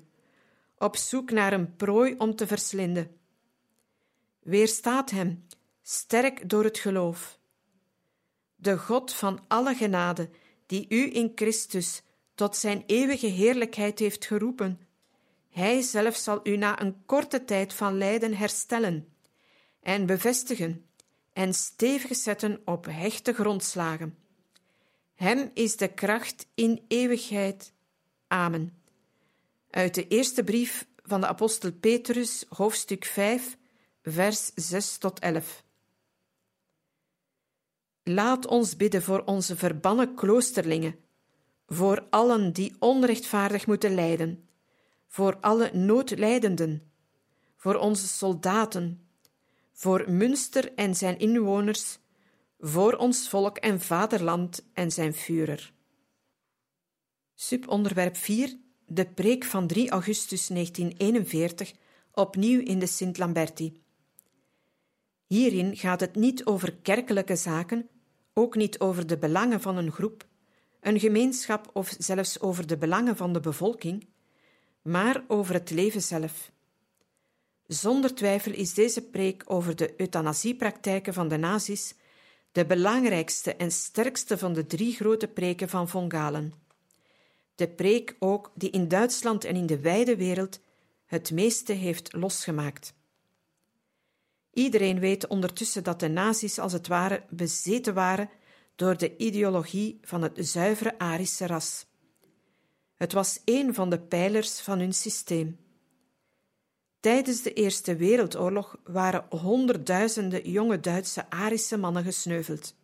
op 0.77 0.95
zoek 0.95 1.31
naar 1.31 1.53
een 1.53 1.75
prooi 1.75 2.15
om 2.17 2.35
te 2.35 2.47
verslinden. 2.47 3.17
Weerstaat 4.39 5.09
hem, 5.09 5.45
sterk 5.81 6.49
door 6.49 6.63
het 6.63 6.77
geloof. 6.77 7.39
De 8.55 8.77
God 8.77 9.13
van 9.13 9.45
alle 9.47 9.75
genade, 9.75 10.29
die 10.65 10.85
u 10.89 11.15
in 11.15 11.31
Christus 11.35 12.01
tot 12.35 12.55
zijn 12.55 12.83
eeuwige 12.85 13.27
heerlijkheid 13.27 13.99
heeft 13.99 14.25
geroepen, 14.25 14.79
hij 15.49 15.81
zelf 15.81 16.15
zal 16.15 16.39
u 16.43 16.57
na 16.57 16.81
een 16.81 17.05
korte 17.05 17.45
tijd 17.45 17.73
van 17.73 17.97
lijden 17.97 18.35
herstellen 18.35 19.13
en 19.81 20.05
bevestigen 20.05 20.85
en 21.33 21.53
stevig 21.53 22.15
zetten 22.15 22.61
op 22.65 22.85
hechte 22.85 23.33
grondslagen. 23.33 24.17
Hem 25.15 25.51
is 25.53 25.77
de 25.77 25.87
kracht 25.87 26.47
in 26.55 26.85
eeuwigheid. 26.87 27.73
Amen. 28.27 28.81
Uit 29.69 29.95
de 29.95 30.07
eerste 30.07 30.43
brief 30.43 30.87
van 31.03 31.21
de 31.21 31.27
apostel 31.27 31.71
Petrus, 31.71 32.45
hoofdstuk 32.49 33.05
5, 33.05 33.57
vers 34.03 34.51
6 34.55 34.97
tot 34.97 35.19
11. 35.19 35.63
Laat 38.03 38.45
ons 38.47 38.75
bidden 38.75 39.01
voor 39.01 39.23
onze 39.25 39.55
verbannen 39.55 40.15
kloosterlingen, 40.15 40.95
voor 41.67 42.07
allen 42.09 42.53
die 42.53 42.75
onrechtvaardig 42.79 43.67
moeten 43.67 43.93
lijden, 43.93 44.48
voor 45.09 45.37
alle 45.39 45.71
noodlijdenden, 45.73 46.91
voor 47.55 47.75
onze 47.75 48.07
soldaten, 48.07 49.07
voor 49.73 50.11
Münster 50.11 50.73
en 50.73 50.95
zijn 50.95 51.19
inwoners, 51.19 51.99
voor 52.59 52.93
ons 52.93 53.29
volk 53.29 53.57
en 53.57 53.81
vaderland 53.81 54.65
en 54.73 54.91
zijn 54.91 55.13
Führer. 55.13 55.73
Subonderwerp 57.35 58.17
4. 58.17 58.57
De 58.85 59.05
preek 59.05 59.43
van 59.43 59.67
3 59.67 59.89
augustus 59.89 60.47
1941, 60.47 61.73
opnieuw 62.11 62.61
in 62.61 62.79
de 62.79 62.87
Sint-Lamberti. 62.87 63.81
Hierin 65.25 65.77
gaat 65.77 65.99
het 65.99 66.15
niet 66.15 66.45
over 66.45 66.75
kerkelijke 66.75 67.35
zaken, 67.35 67.89
ook 68.33 68.55
niet 68.55 68.79
over 68.79 69.07
de 69.07 69.17
belangen 69.17 69.61
van 69.61 69.77
een 69.77 69.91
groep, 69.91 70.27
een 70.81 70.99
gemeenschap 70.99 71.69
of 71.73 71.95
zelfs 71.97 72.39
over 72.39 72.67
de 72.67 72.77
belangen 72.77 73.17
van 73.17 73.33
de 73.33 73.39
bevolking, 73.39 74.07
maar 74.81 75.23
over 75.27 75.53
het 75.53 75.69
leven 75.69 76.01
zelf. 76.01 76.51
Zonder 77.67 78.15
twijfel 78.15 78.51
is 78.51 78.73
deze 78.73 79.01
preek 79.01 79.43
over 79.45 79.75
de 79.75 79.93
euthanasiepraktijken 79.97 81.13
van 81.13 81.27
de 81.27 81.37
nazi's 81.37 81.95
de 82.51 82.65
belangrijkste 82.65 83.55
en 83.55 83.71
sterkste 83.71 84.37
van 84.37 84.53
de 84.53 84.65
drie 84.65 84.93
grote 84.93 85.27
preken 85.27 85.69
van 85.69 85.89
von 85.89 86.11
Galen. 86.11 86.53
De 87.55 87.67
preek 87.67 88.15
ook 88.19 88.51
die 88.55 88.69
in 88.69 88.87
Duitsland 88.87 89.43
en 89.43 89.55
in 89.55 89.65
de 89.65 89.79
wijde 89.79 90.15
wereld 90.15 90.59
het 91.05 91.31
meeste 91.31 91.73
heeft 91.73 92.13
losgemaakt. 92.13 92.93
Iedereen 94.53 94.99
weet 94.99 95.27
ondertussen 95.27 95.83
dat 95.83 95.99
de 95.99 96.07
nazi's 96.07 96.59
als 96.59 96.73
het 96.73 96.87
ware 96.87 97.23
bezeten 97.29 97.93
waren 97.93 98.29
door 98.75 98.97
de 98.97 99.17
ideologie 99.17 99.99
van 100.01 100.21
het 100.21 100.37
zuivere 100.39 100.99
Arische 100.99 101.47
ras. 101.47 101.85
Het 102.99 103.13
was 103.13 103.39
een 103.45 103.73
van 103.73 103.89
de 103.89 103.99
pijlers 103.99 104.59
van 104.59 104.79
hun 104.79 104.93
systeem. 104.93 105.59
Tijdens 106.99 107.41
de 107.41 107.53
Eerste 107.53 107.95
Wereldoorlog 107.95 108.77
waren 108.83 109.25
honderdduizenden 109.29 110.51
jonge 110.51 110.79
Duitse 110.79 111.29
Arische 111.29 111.77
mannen 111.77 112.03
gesneuveld. 112.03 112.75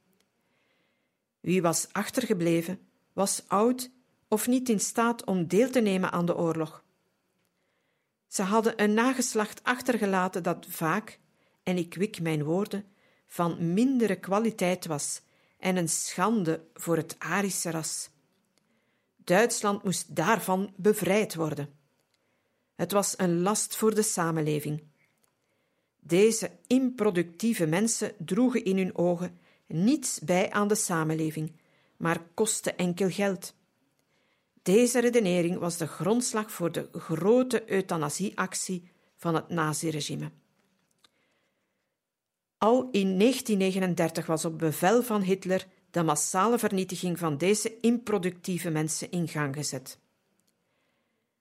Wie 1.40 1.62
was 1.62 1.88
achtergebleven, 1.92 2.80
was 3.14 3.44
oud 3.48 3.90
of 4.28 4.48
niet 4.48 4.70
in 4.70 4.80
staat 4.80 5.26
om 5.26 5.48
deel 5.48 5.70
te 5.70 5.80
nemen 5.80 6.12
aan 6.12 6.26
de 6.26 6.38
oorlog. 6.38 6.84
Ze 8.28 8.42
hadden 8.42 8.84
een 8.84 8.94
nageslacht 8.94 9.64
achtergelaten 9.64 10.44
dat 10.44 10.66
vaak, 10.70 11.20
en 11.64 11.78
ik 11.78 11.94
wik 11.94 12.22
mijn 12.22 12.44
woorden, 12.44 12.86
van 13.28 13.74
mindere 13.74 14.16
kwaliteit 14.16 14.86
was 14.86 15.22
en 15.58 15.78
een 15.78 15.90
schande 15.90 16.66
voor 16.74 16.98
het 16.98 17.16
Arische 17.20 17.72
ras. 17.72 18.10
Duitsland 19.26 19.84
moest 19.84 20.16
daarvan 20.16 20.74
bevrijd 20.76 21.36
worden. 21.36 21.70
Het 22.76 22.92
was 22.92 23.14
een 23.18 23.42
last 23.42 23.76
voor 23.76 23.96
de 23.96 24.02
samenleving. 24.02 24.84
Deze 26.00 26.52
improductieve 26.68 27.66
mensen 27.66 28.14
droegen 28.18 28.64
in 28.64 28.78
hun 28.78 28.98
ogen 28.98 29.38
niets 29.68 30.20
bij 30.20 30.52
aan 30.52 30.68
de 30.68 30.76
samenleving, 30.76 31.52
maar 31.98 32.24
kostten 32.34 32.78
enkel 32.78 33.10
geld. 33.10 33.54
Deze 34.62 35.00
redenering 35.00 35.60
was 35.60 35.78
de 35.78 35.88
grondslag 35.88 36.52
voor 36.52 36.72
de 36.72 36.90
grote 36.92 37.72
euthanasieactie 37.72 38.90
van 39.16 39.36
het 39.36 39.50
naziregime. 39.50 40.32
Al 42.58 42.90
in 42.92 43.20
1939 43.20 44.26
was 44.26 44.46
op 44.46 44.60
bevel 44.60 45.04
van 45.04 45.22
Hitler 45.22 45.68
de 45.96 46.04
massale 46.04 46.60
vernietiging 46.60 47.20
van 47.20 47.38
deze 47.38 47.80
improductieve 47.80 48.70
mensen 48.70 49.12
in 49.12 49.28
gang 49.28 49.56
gezet. 49.56 50.00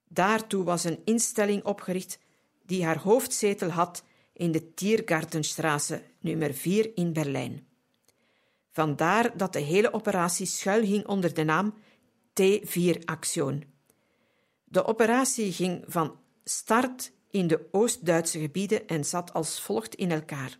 Daartoe 0.09 0.65
was 0.65 0.85
een 0.85 1.01
instelling 1.05 1.65
opgericht 1.65 2.19
die 2.67 2.85
haar 2.85 2.99
hoofdzetel 2.99 3.69
had 3.69 4.03
in 4.33 4.53
de 4.53 4.75
Tiergartenstraße 4.75 6.03
nummer 6.21 6.55
4 6.55 6.97
in 6.97 7.13
Berlijn. 7.13 7.67
Vandaar 8.71 9.37
dat 9.37 9.53
de 9.53 9.59
hele 9.61 9.93
operatie 9.93 10.47
schuilging 10.47 11.07
onder 11.07 11.35
de 11.35 11.45
naam 11.45 11.75
T4-actie. 12.41 13.59
De 14.65 14.85
operatie 14.85 15.53
ging 15.53 15.85
van 15.87 16.19
start 16.45 17.13
in 17.31 17.47
de 17.47 17.69
Oost-Duitse 17.71 18.39
gebieden 18.39 18.87
en 18.87 19.05
zat 19.05 19.33
als 19.33 19.61
volgt 19.61 19.95
in 19.95 20.11
elkaar. 20.11 20.59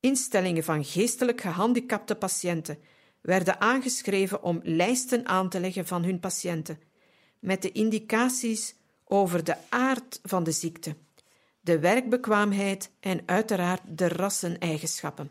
Instellingen 0.00 0.64
van 0.64 0.84
geestelijk 0.84 1.40
gehandicapte 1.40 2.14
patiënten 2.14 2.78
werden 3.20 3.60
aangeschreven 3.60 4.42
om 4.42 4.60
lijsten 4.62 5.26
aan 5.26 5.48
te 5.48 5.60
leggen 5.60 5.86
van 5.86 6.04
hun 6.04 6.20
patiënten, 6.20 6.80
met 7.38 7.62
de 7.62 7.72
indicaties 7.72 8.74
over 9.04 9.44
de 9.44 9.56
aard 9.68 10.20
van 10.22 10.44
de 10.44 10.52
ziekte, 10.52 10.96
de 11.60 11.78
werkbekwaamheid 11.78 12.90
en 13.00 13.22
uiteraard 13.26 13.82
de 13.98 14.08
rasseneigenschappen. 14.08 15.30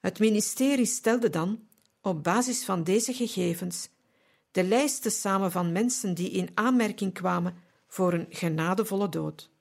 Het 0.00 0.18
ministerie 0.18 0.86
stelde 0.86 1.30
dan, 1.30 1.60
op 2.00 2.22
basis 2.22 2.64
van 2.64 2.84
deze 2.84 3.12
gegevens, 3.12 3.88
de 4.50 4.64
lijsten 4.64 5.10
samen 5.10 5.52
van 5.52 5.72
mensen 5.72 6.14
die 6.14 6.30
in 6.30 6.50
aanmerking 6.54 7.12
kwamen 7.12 7.54
voor 7.88 8.12
een 8.12 8.26
genadevolle 8.28 9.08
dood. 9.08 9.51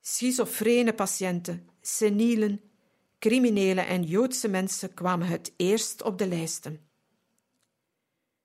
Schizofrene 0.00 0.92
patiënten, 0.92 1.68
senielen, 1.80 2.60
criminelen 3.18 3.86
en 3.86 4.02
Joodse 4.02 4.48
mensen 4.48 4.94
kwamen 4.94 5.26
het 5.26 5.52
eerst 5.56 6.02
op 6.02 6.18
de 6.18 6.26
lijsten. 6.26 6.88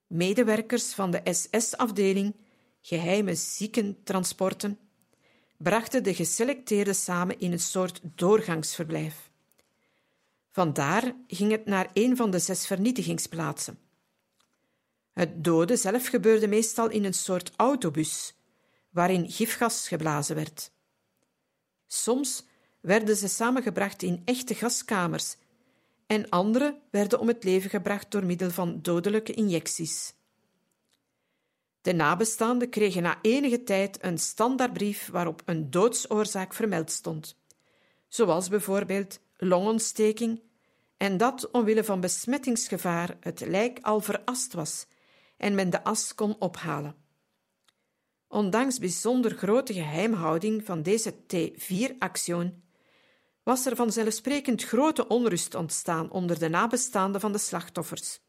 Medewerkers 0.08 0.94
van 0.94 1.12
de 1.12 1.22
SS-afdeling 1.24 2.36
geheime 2.82 3.36
ziekentransporten 3.36 4.80
brachten 5.58 6.04
de 6.04 6.14
geselecteerden 6.14 6.96
samen 6.96 7.40
in 7.40 7.52
een 7.52 7.60
soort 7.60 8.00
doorgangsverblijf. 8.04 9.30
Vandaar 10.52 11.16
ging 11.28 11.52
het 11.52 11.66
naar 11.66 11.90
een 11.94 12.16
van 12.16 12.32
de 12.32 12.40
zes 12.40 12.68
vernietigingsplaatsen. 12.68 13.80
Het 15.14 15.44
doden 15.44 15.78
zelf 15.78 16.08
gebeurde 16.08 16.48
meestal 16.48 16.90
in 16.90 17.04
een 17.04 17.14
soort 17.14 17.52
autobus, 17.56 18.36
waarin 18.90 19.32
gifgas 19.32 19.88
geblazen 19.88 20.36
werd. 20.36 20.72
Soms 21.88 22.46
werden 22.82 23.16
ze 23.16 23.28
samengebracht 23.28 24.04
in 24.04 24.22
echte 24.26 24.56
gaskamers 24.56 25.36
en 26.08 26.30
andere 26.30 26.80
werden 26.90 27.20
om 27.20 27.28
het 27.28 27.44
leven 27.44 27.70
gebracht 27.70 28.12
door 28.12 28.26
middel 28.26 28.52
van 28.52 28.82
dodelijke 28.82 29.34
injecties. 29.34 30.14
De 31.82 31.94
nabestaanden 31.94 32.70
kregen 32.70 33.02
na 33.02 33.20
enige 33.22 33.64
tijd 33.64 34.04
een 34.04 34.18
standaardbrief 34.18 35.10
waarop 35.10 35.42
een 35.46 35.70
doodsoorzaak 35.70 36.54
vermeld 36.54 36.92
stond, 36.92 37.38
zoals 38.08 38.50
bijvoorbeeld 38.50 39.20
longontsteking, 39.38 40.42
en 40.98 41.18
dat 41.18 41.52
omwille 41.52 41.84
van 41.84 42.00
besmettingsgevaar 42.00 43.18
het 43.20 43.40
lijk 43.40 43.80
al 43.82 44.00
verast 44.00 44.54
was 44.54 44.86
en 45.38 45.56
men 45.56 45.70
de 45.70 45.84
as 45.84 46.16
kon 46.16 46.36
ophalen. 46.40 46.96
Ondanks 48.28 48.80
bijzonder 48.80 49.32
grote 49.32 49.74
geheimhouding 49.74 50.66
van 50.66 50.82
deze 50.82 51.14
T4-actie 51.14 52.64
was 53.44 53.66
er 53.66 53.76
vanzelfsprekend 53.76 54.64
grote 54.64 55.08
onrust 55.08 55.56
ontstaan 55.56 56.12
onder 56.12 56.40
de 56.40 56.50
nabestaanden 56.50 57.22
van 57.22 57.32
de 57.32 57.38
slachtoffers. 57.38 58.20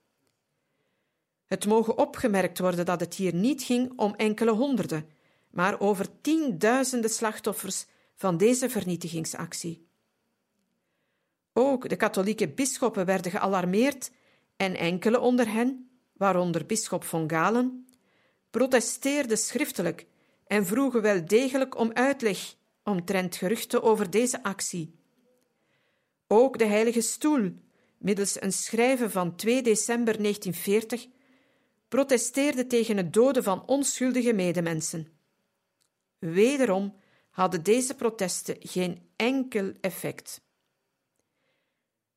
Het 1.47 1.67
mogen 1.67 1.99
opgemerkt 1.99 2.59
worden 2.59 2.85
dat 2.85 3.01
het 3.01 3.15
hier 3.15 3.35
niet 3.35 3.63
ging 3.63 3.93
om 3.99 4.15
enkele 4.15 4.51
honderden, 4.51 5.09
maar 5.51 5.81
over 5.81 6.21
tienduizenden 6.21 7.11
slachtoffers 7.11 7.87
van 8.15 8.37
deze 8.37 8.71
vernietigingsactie. 8.71 9.89
Ook 11.53 11.89
de 11.89 11.97
katholieke 11.97 12.49
bisschoppen 12.49 13.07
werden 13.07 13.31
gealarmeerd 13.31 14.11
en 14.57 14.77
enkele 14.77 15.21
onder 15.21 15.53
hen, 15.53 15.91
waaronder 16.13 16.67
bisschop 16.67 17.05
von 17.05 17.31
Galen, 17.31 17.86
protesteerden 18.57 19.39
schriftelijk 19.39 20.07
en 20.47 20.67
vroegen 20.67 21.03
wel 21.03 21.25
degelijk 21.25 21.79
om 21.79 21.93
uitleg 21.93 22.55
omtrent 22.83 23.37
geruchten 23.37 23.83
over 23.83 24.11
deze 24.11 24.43
actie. 24.43 24.95
Ook 26.27 26.59
de 26.59 26.65
Heilige 26.65 27.01
Stoel, 27.01 27.53
middels 27.99 28.43
een 28.43 28.53
schrijven 28.53 29.11
van 29.11 29.37
2 29.37 29.63
december 29.63 30.23
1940, 30.23 31.07
protesteerde 31.89 32.67
tegen 32.67 32.97
het 32.97 33.13
doden 33.13 33.43
van 33.43 33.67
onschuldige 33.67 34.33
medemensen. 34.33 35.09
Wederom 36.19 36.95
hadden 37.31 37.63
deze 37.63 37.95
protesten 37.95 38.57
geen 38.61 39.09
enkel 39.17 39.73
effect. 39.81 40.41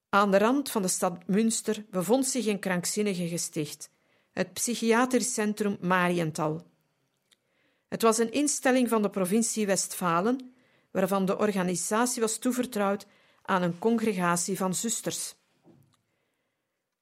Aan 0.09 0.31
de 0.31 0.37
rand 0.37 0.71
van 0.71 0.81
de 0.81 0.87
stad 0.87 1.27
Münster 1.27 1.85
bevond 1.89 2.25
zich 2.27 2.45
een 2.45 2.59
krankzinnige 2.59 3.27
gesticht, 3.27 3.89
het 4.39 4.53
psychiatrisch 4.53 5.33
centrum 5.33 5.77
Marienthal. 5.81 6.65
Het 7.87 8.01
was 8.01 8.17
een 8.17 8.31
instelling 8.31 8.89
van 8.89 9.01
de 9.01 9.09
provincie 9.09 9.65
Westfalen, 9.65 10.53
waarvan 10.91 11.25
de 11.25 11.37
organisatie 11.37 12.21
was 12.21 12.37
toevertrouwd 12.37 13.05
aan 13.41 13.61
een 13.61 13.79
congregatie 13.79 14.57
van 14.57 14.73
zusters. 14.73 15.35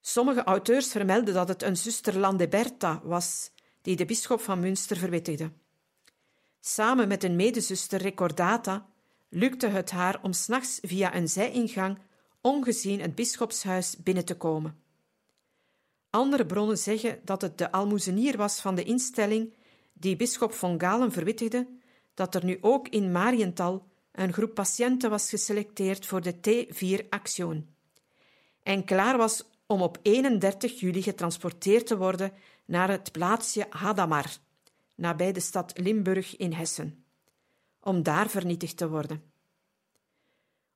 Sommige 0.00 0.44
auteurs 0.44 0.90
vermelden 0.90 1.34
dat 1.34 1.48
het 1.48 1.62
een 1.62 1.76
zuster 1.76 2.18
Landeberta 2.18 3.00
was, 3.04 3.50
die 3.82 3.96
de 3.96 4.04
bisschop 4.04 4.40
van 4.40 4.60
Münster 4.60 4.96
verwittigde. 4.96 5.52
Samen 6.60 7.08
met 7.08 7.24
een 7.24 7.36
medezuster 7.36 8.00
Recordata 8.00 8.86
lukte 9.28 9.66
het 9.66 9.90
haar 9.90 10.18
om 10.22 10.32
s'nachts 10.32 10.78
via 10.82 11.14
een 11.14 11.28
zijingang 11.28 11.98
ongezien 12.40 13.00
het 13.00 13.14
bisschopshuis 13.14 13.96
binnen 13.96 14.24
te 14.24 14.36
komen. 14.36 14.87
Andere 16.18 16.46
bronnen 16.46 16.78
zeggen 16.78 17.20
dat 17.24 17.42
het 17.42 17.58
de 17.58 17.72
almoezenier 17.72 18.36
was 18.36 18.60
van 18.60 18.74
de 18.74 18.82
instelling 18.82 19.52
die 19.92 20.16
bisschop 20.16 20.52
von 20.52 20.80
Galen 20.80 21.12
verwittigde 21.12 21.66
dat 22.14 22.34
er 22.34 22.44
nu 22.44 22.58
ook 22.60 22.88
in 22.88 23.12
Marienthal 23.12 23.86
een 24.12 24.32
groep 24.32 24.54
patiënten 24.54 25.10
was 25.10 25.28
geselecteerd 25.28 26.06
voor 26.06 26.22
de 26.22 26.34
T4-actie 26.34 27.66
en 28.62 28.84
klaar 28.84 29.16
was 29.16 29.44
om 29.66 29.82
op 29.82 29.98
31 30.02 30.80
juli 30.80 31.02
getransporteerd 31.02 31.86
te 31.86 31.96
worden 31.96 32.32
naar 32.64 32.90
het 32.90 33.12
plaatsje 33.12 33.66
Hadamar, 33.70 34.36
nabij 34.94 35.32
de 35.32 35.40
stad 35.40 35.78
Limburg 35.78 36.36
in 36.36 36.52
Hessen, 36.52 37.04
om 37.80 38.02
daar 38.02 38.28
vernietigd 38.28 38.76
te 38.76 38.88
worden. 38.88 39.22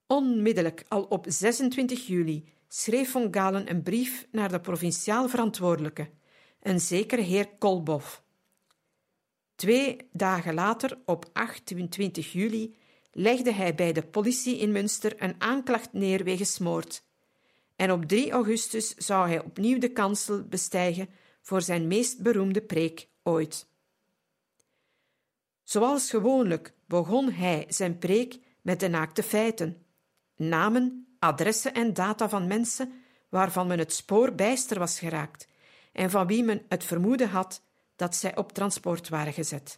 Onmiddellijk, 0.07 0.84
al 0.88 1.03
op 1.03 1.24
26 1.28 2.07
juli, 2.07 2.45
schreef 2.74 3.10
von 3.10 3.28
Galen 3.30 3.70
een 3.70 3.82
brief 3.82 4.26
naar 4.30 4.48
de 4.48 4.60
provinciaal 4.60 5.28
verantwoordelijke, 5.28 6.10
een 6.60 6.80
zekere 6.80 7.22
heer 7.22 7.48
Kolbow. 7.58 8.02
Twee 9.54 9.96
dagen 10.12 10.54
later, 10.54 10.98
op 11.04 11.30
28 11.32 12.32
juli, 12.32 12.76
legde 13.10 13.52
hij 13.52 13.74
bij 13.74 13.92
de 13.92 14.02
politie 14.02 14.58
in 14.58 14.72
Münster 14.72 15.22
een 15.22 15.34
aanklacht 15.38 15.92
neer 15.92 16.24
wegens 16.24 16.58
moord. 16.58 17.04
En 17.76 17.92
op 17.92 18.04
3 18.04 18.30
augustus 18.30 18.94
zou 18.94 19.28
hij 19.28 19.44
opnieuw 19.44 19.78
de 19.78 19.92
kansel 19.92 20.42
bestijgen 20.42 21.08
voor 21.40 21.62
zijn 21.62 21.86
meest 21.86 22.22
beroemde 22.22 22.62
preek 22.62 23.08
ooit. 23.22 23.66
Zoals 25.62 26.10
gewoonlijk 26.10 26.74
begon 26.86 27.32
hij 27.32 27.66
zijn 27.68 27.98
preek 27.98 28.38
met 28.62 28.80
de 28.80 28.88
naakte 28.88 29.22
feiten, 29.22 29.86
namen, 30.36 31.06
adressen 31.22 31.74
en 31.74 31.94
data 31.94 32.28
van 32.28 32.46
mensen 32.46 33.02
waarvan 33.28 33.66
men 33.66 33.78
het 33.78 33.92
spoor 33.92 34.34
bijster 34.34 34.78
was 34.78 34.98
geraakt 34.98 35.48
en 35.92 36.10
van 36.10 36.26
wie 36.26 36.44
men 36.44 36.64
het 36.68 36.84
vermoeden 36.84 37.28
had 37.28 37.62
dat 37.96 38.16
zij 38.16 38.36
op 38.36 38.52
transport 38.52 39.08
waren 39.08 39.32
gezet. 39.32 39.76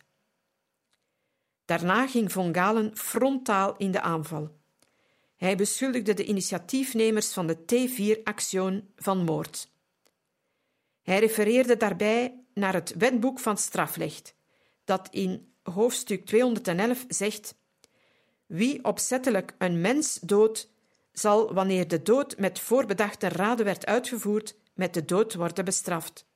Daarna 1.65 2.07
ging 2.07 2.33
von 2.33 2.55
Galen 2.55 2.97
frontaal 2.97 3.77
in 3.77 3.91
de 3.91 4.01
aanval. 4.01 4.59
Hij 5.37 5.57
beschuldigde 5.57 6.15
de 6.15 6.25
initiatiefnemers 6.25 7.33
van 7.33 7.47
de 7.47 7.57
T4-actie 7.57 8.85
van 8.97 9.25
moord. 9.25 9.71
Hij 11.03 11.19
refereerde 11.19 11.77
daarbij 11.77 12.45
naar 12.55 12.73
het 12.73 12.95
wetboek 12.99 13.39
van 13.39 13.57
strafrecht, 13.57 14.35
dat 14.85 15.09
in 15.11 15.55
hoofdstuk 15.63 16.27
211 16.27 17.05
zegt: 17.09 17.55
Wie 18.47 18.85
opzettelijk 18.85 19.55
een 19.59 19.81
mens 19.81 20.19
doodt, 20.23 20.73
zal, 21.15 21.55
wanneer 21.55 21.89
de 21.89 22.03
dood 22.03 22.39
met 22.39 22.59
voorbedachte 22.59 23.29
raden 23.29 23.65
werd 23.65 23.87
uitgevoerd, 23.87 24.57
met 24.75 24.95
de 24.95 25.05
dood 25.05 25.35
worden 25.35 25.65
bestraft. 25.65 26.27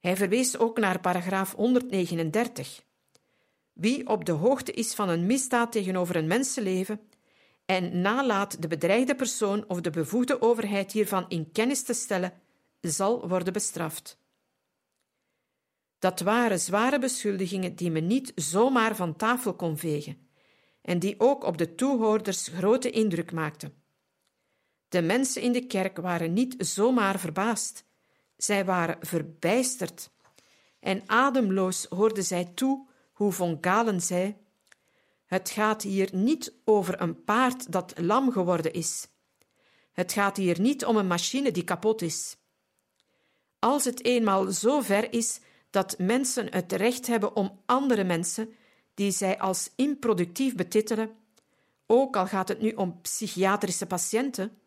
Hij 0.00 0.16
verwees 0.16 0.58
ook 0.58 0.78
naar 0.78 1.00
paragraaf 1.00 1.54
139. 1.54 2.82
Wie 3.72 4.08
op 4.08 4.24
de 4.24 4.32
hoogte 4.32 4.72
is 4.72 4.94
van 4.94 5.08
een 5.08 5.26
misdaad 5.26 5.72
tegenover 5.72 6.16
een 6.16 6.26
mensenleven 6.26 7.00
en 7.66 8.00
nalaat 8.00 8.62
de 8.62 8.68
bedreigde 8.68 9.14
persoon 9.14 9.64
of 9.68 9.80
de 9.80 9.90
bevoegde 9.90 10.42
overheid 10.42 10.92
hiervan 10.92 11.24
in 11.28 11.52
kennis 11.52 11.82
te 11.82 11.92
stellen, 11.92 12.32
zal 12.80 13.28
worden 13.28 13.52
bestraft. 13.52 14.18
Dat 15.98 16.20
waren 16.20 16.60
zware 16.60 16.98
beschuldigingen 16.98 17.74
die 17.74 17.90
men 17.90 18.06
niet 18.06 18.32
zomaar 18.34 18.96
van 18.96 19.16
tafel 19.16 19.54
kon 19.54 19.78
vegen 19.78 20.28
en 20.82 20.98
die 20.98 21.14
ook 21.18 21.44
op 21.44 21.58
de 21.58 21.74
toehoorders 21.74 22.48
grote 22.48 22.90
indruk 22.90 23.32
maakten. 23.32 23.82
De 24.88 25.02
mensen 25.02 25.42
in 25.42 25.52
de 25.52 25.66
kerk 25.66 25.96
waren 25.96 26.32
niet 26.32 26.54
zomaar 26.58 27.18
verbaasd. 27.18 27.84
Zij 28.36 28.64
waren 28.64 29.06
verbijsterd. 29.06 30.10
En 30.80 31.02
ademloos 31.06 31.86
hoorden 31.88 32.24
zij 32.24 32.44
toe 32.44 32.86
hoe 33.12 33.32
von 33.32 33.58
Galen 33.60 34.00
zei: 34.00 34.36
Het 35.26 35.50
gaat 35.50 35.82
hier 35.82 36.08
niet 36.12 36.54
over 36.64 37.00
een 37.00 37.24
paard 37.24 37.72
dat 37.72 37.92
lam 37.96 38.32
geworden 38.32 38.72
is. 38.72 39.08
Het 39.92 40.12
gaat 40.12 40.36
hier 40.36 40.60
niet 40.60 40.84
om 40.84 40.96
een 40.96 41.06
machine 41.06 41.50
die 41.50 41.64
kapot 41.64 42.02
is. 42.02 42.36
Als 43.58 43.84
het 43.84 44.04
eenmaal 44.04 44.50
zo 44.50 44.80
ver 44.80 45.12
is 45.12 45.40
dat 45.70 45.98
mensen 45.98 46.52
het 46.52 46.72
recht 46.72 47.06
hebben 47.06 47.36
om 47.36 47.60
andere 47.66 48.04
mensen, 48.04 48.54
die 49.00 49.10
zij 49.10 49.38
als 49.38 49.70
improductief 49.76 50.54
betitelen, 50.54 51.10
ook 51.86 52.16
al 52.16 52.26
gaat 52.26 52.48
het 52.48 52.60
nu 52.60 52.70
om 52.70 53.00
psychiatrische 53.00 53.86
patiënten, 53.86 54.58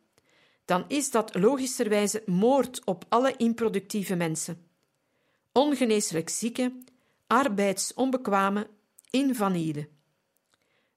dan 0.66 0.86
is 0.88 1.12
dat 1.12 1.36
logischerwijze 1.36 2.24
moord 2.26 2.86
op 2.86 3.06
alle 3.10 3.34
improductieve 3.38 4.16
mensen. 4.16 4.68
Ongeneeslijk 5.52 6.30
zieke, 6.30 6.72
arbeidsonbekwame, 7.28 8.68
invaliede. 9.10 9.88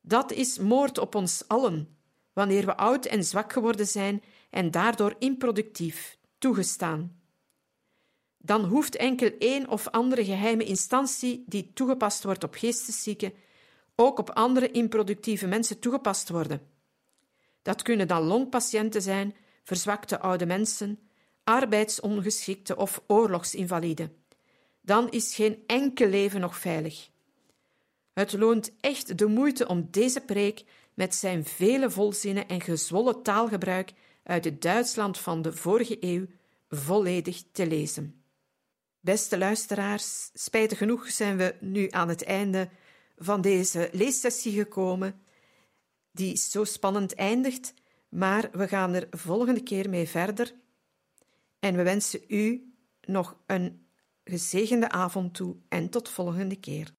Dat 0.01 0.32
is 0.32 0.59
moord 0.59 0.99
op 0.99 1.14
ons 1.14 1.49
allen, 1.49 1.97
wanneer 2.32 2.66
we 2.66 2.76
oud 2.76 3.05
en 3.05 3.24
zwak 3.24 3.53
geworden 3.53 3.87
zijn 3.87 4.22
en 4.51 4.70
daardoor 4.70 5.14
improductief, 5.18 6.18
toegestaan. 6.39 7.20
Dan 8.39 8.64
hoeft 8.64 8.97
enkel 8.97 9.30
één 9.39 9.68
of 9.68 9.89
andere 9.89 10.24
geheime 10.24 10.64
instantie 10.64 11.45
die 11.47 11.70
toegepast 11.74 12.24
wordt 12.24 12.45
op 12.45 12.55
geesteszieken 12.55 13.32
ook 13.97 14.18
op 14.18 14.30
andere 14.30 14.70
improductieve 14.70 15.47
mensen 15.47 15.78
toegepast 15.78 16.28
worden. 16.28 16.61
Dat 17.62 17.82
kunnen 17.82 18.09
dan 18.09 18.22
longpatiënten 18.22 19.03
zijn, 19.03 19.34
verzwakte 19.64 20.20
oude 20.20 20.47
mensen, 20.47 20.99
arbeidsongeschikte 21.45 22.76
of 22.76 23.03
oorlogsinvalide. 23.07 24.11
Dan 24.80 25.11
is 25.11 25.34
geen 25.34 25.62
enkel 25.66 26.09
leven 26.09 26.41
nog 26.41 26.57
veilig. 26.57 27.09
Het 28.12 28.32
loont 28.32 28.72
echt 28.80 29.18
de 29.18 29.26
moeite 29.26 29.68
om 29.68 29.89
deze 29.91 30.20
preek 30.20 30.64
met 30.95 31.14
zijn 31.14 31.45
vele 31.45 31.91
volzinnen 31.91 32.49
en 32.49 32.61
gezwollen 32.61 33.22
taalgebruik 33.22 33.93
uit 34.22 34.45
het 34.45 34.62
Duitsland 34.62 35.18
van 35.18 35.43
de 35.43 35.53
vorige 35.53 35.97
eeuw 36.01 36.26
volledig 36.68 37.43
te 37.53 37.66
lezen. 37.66 38.24
Beste 39.07 39.39
luisteraars, 39.39 40.31
spijtig 40.35 40.79
genoeg 40.79 41.11
zijn 41.11 41.37
we 41.37 41.57
nu 41.61 41.91
aan 41.91 42.09
het 42.09 42.25
einde 42.25 42.69
van 43.17 43.41
deze 43.41 43.89
leessessie 43.93 44.53
gekomen, 44.53 45.21
die 46.13 46.37
zo 46.37 46.65
spannend 46.65 47.15
eindigt, 47.15 47.75
maar 48.09 48.49
we 48.53 48.69
gaan 48.69 48.95
er 48.95 49.07
volgende 49.11 49.63
keer 49.63 49.89
mee 49.89 50.09
verder. 50.09 50.55
En 51.59 51.77
we 51.77 51.83
wensen 51.83 52.21
u 52.29 52.75
nog 53.01 53.37
een 53.47 53.87
gezegende 54.25 54.89
avond 54.89 55.35
toe 55.35 55.57
en 55.69 55.91
tot 55.91 56.09
volgende 56.09 56.57
keer. 56.57 56.95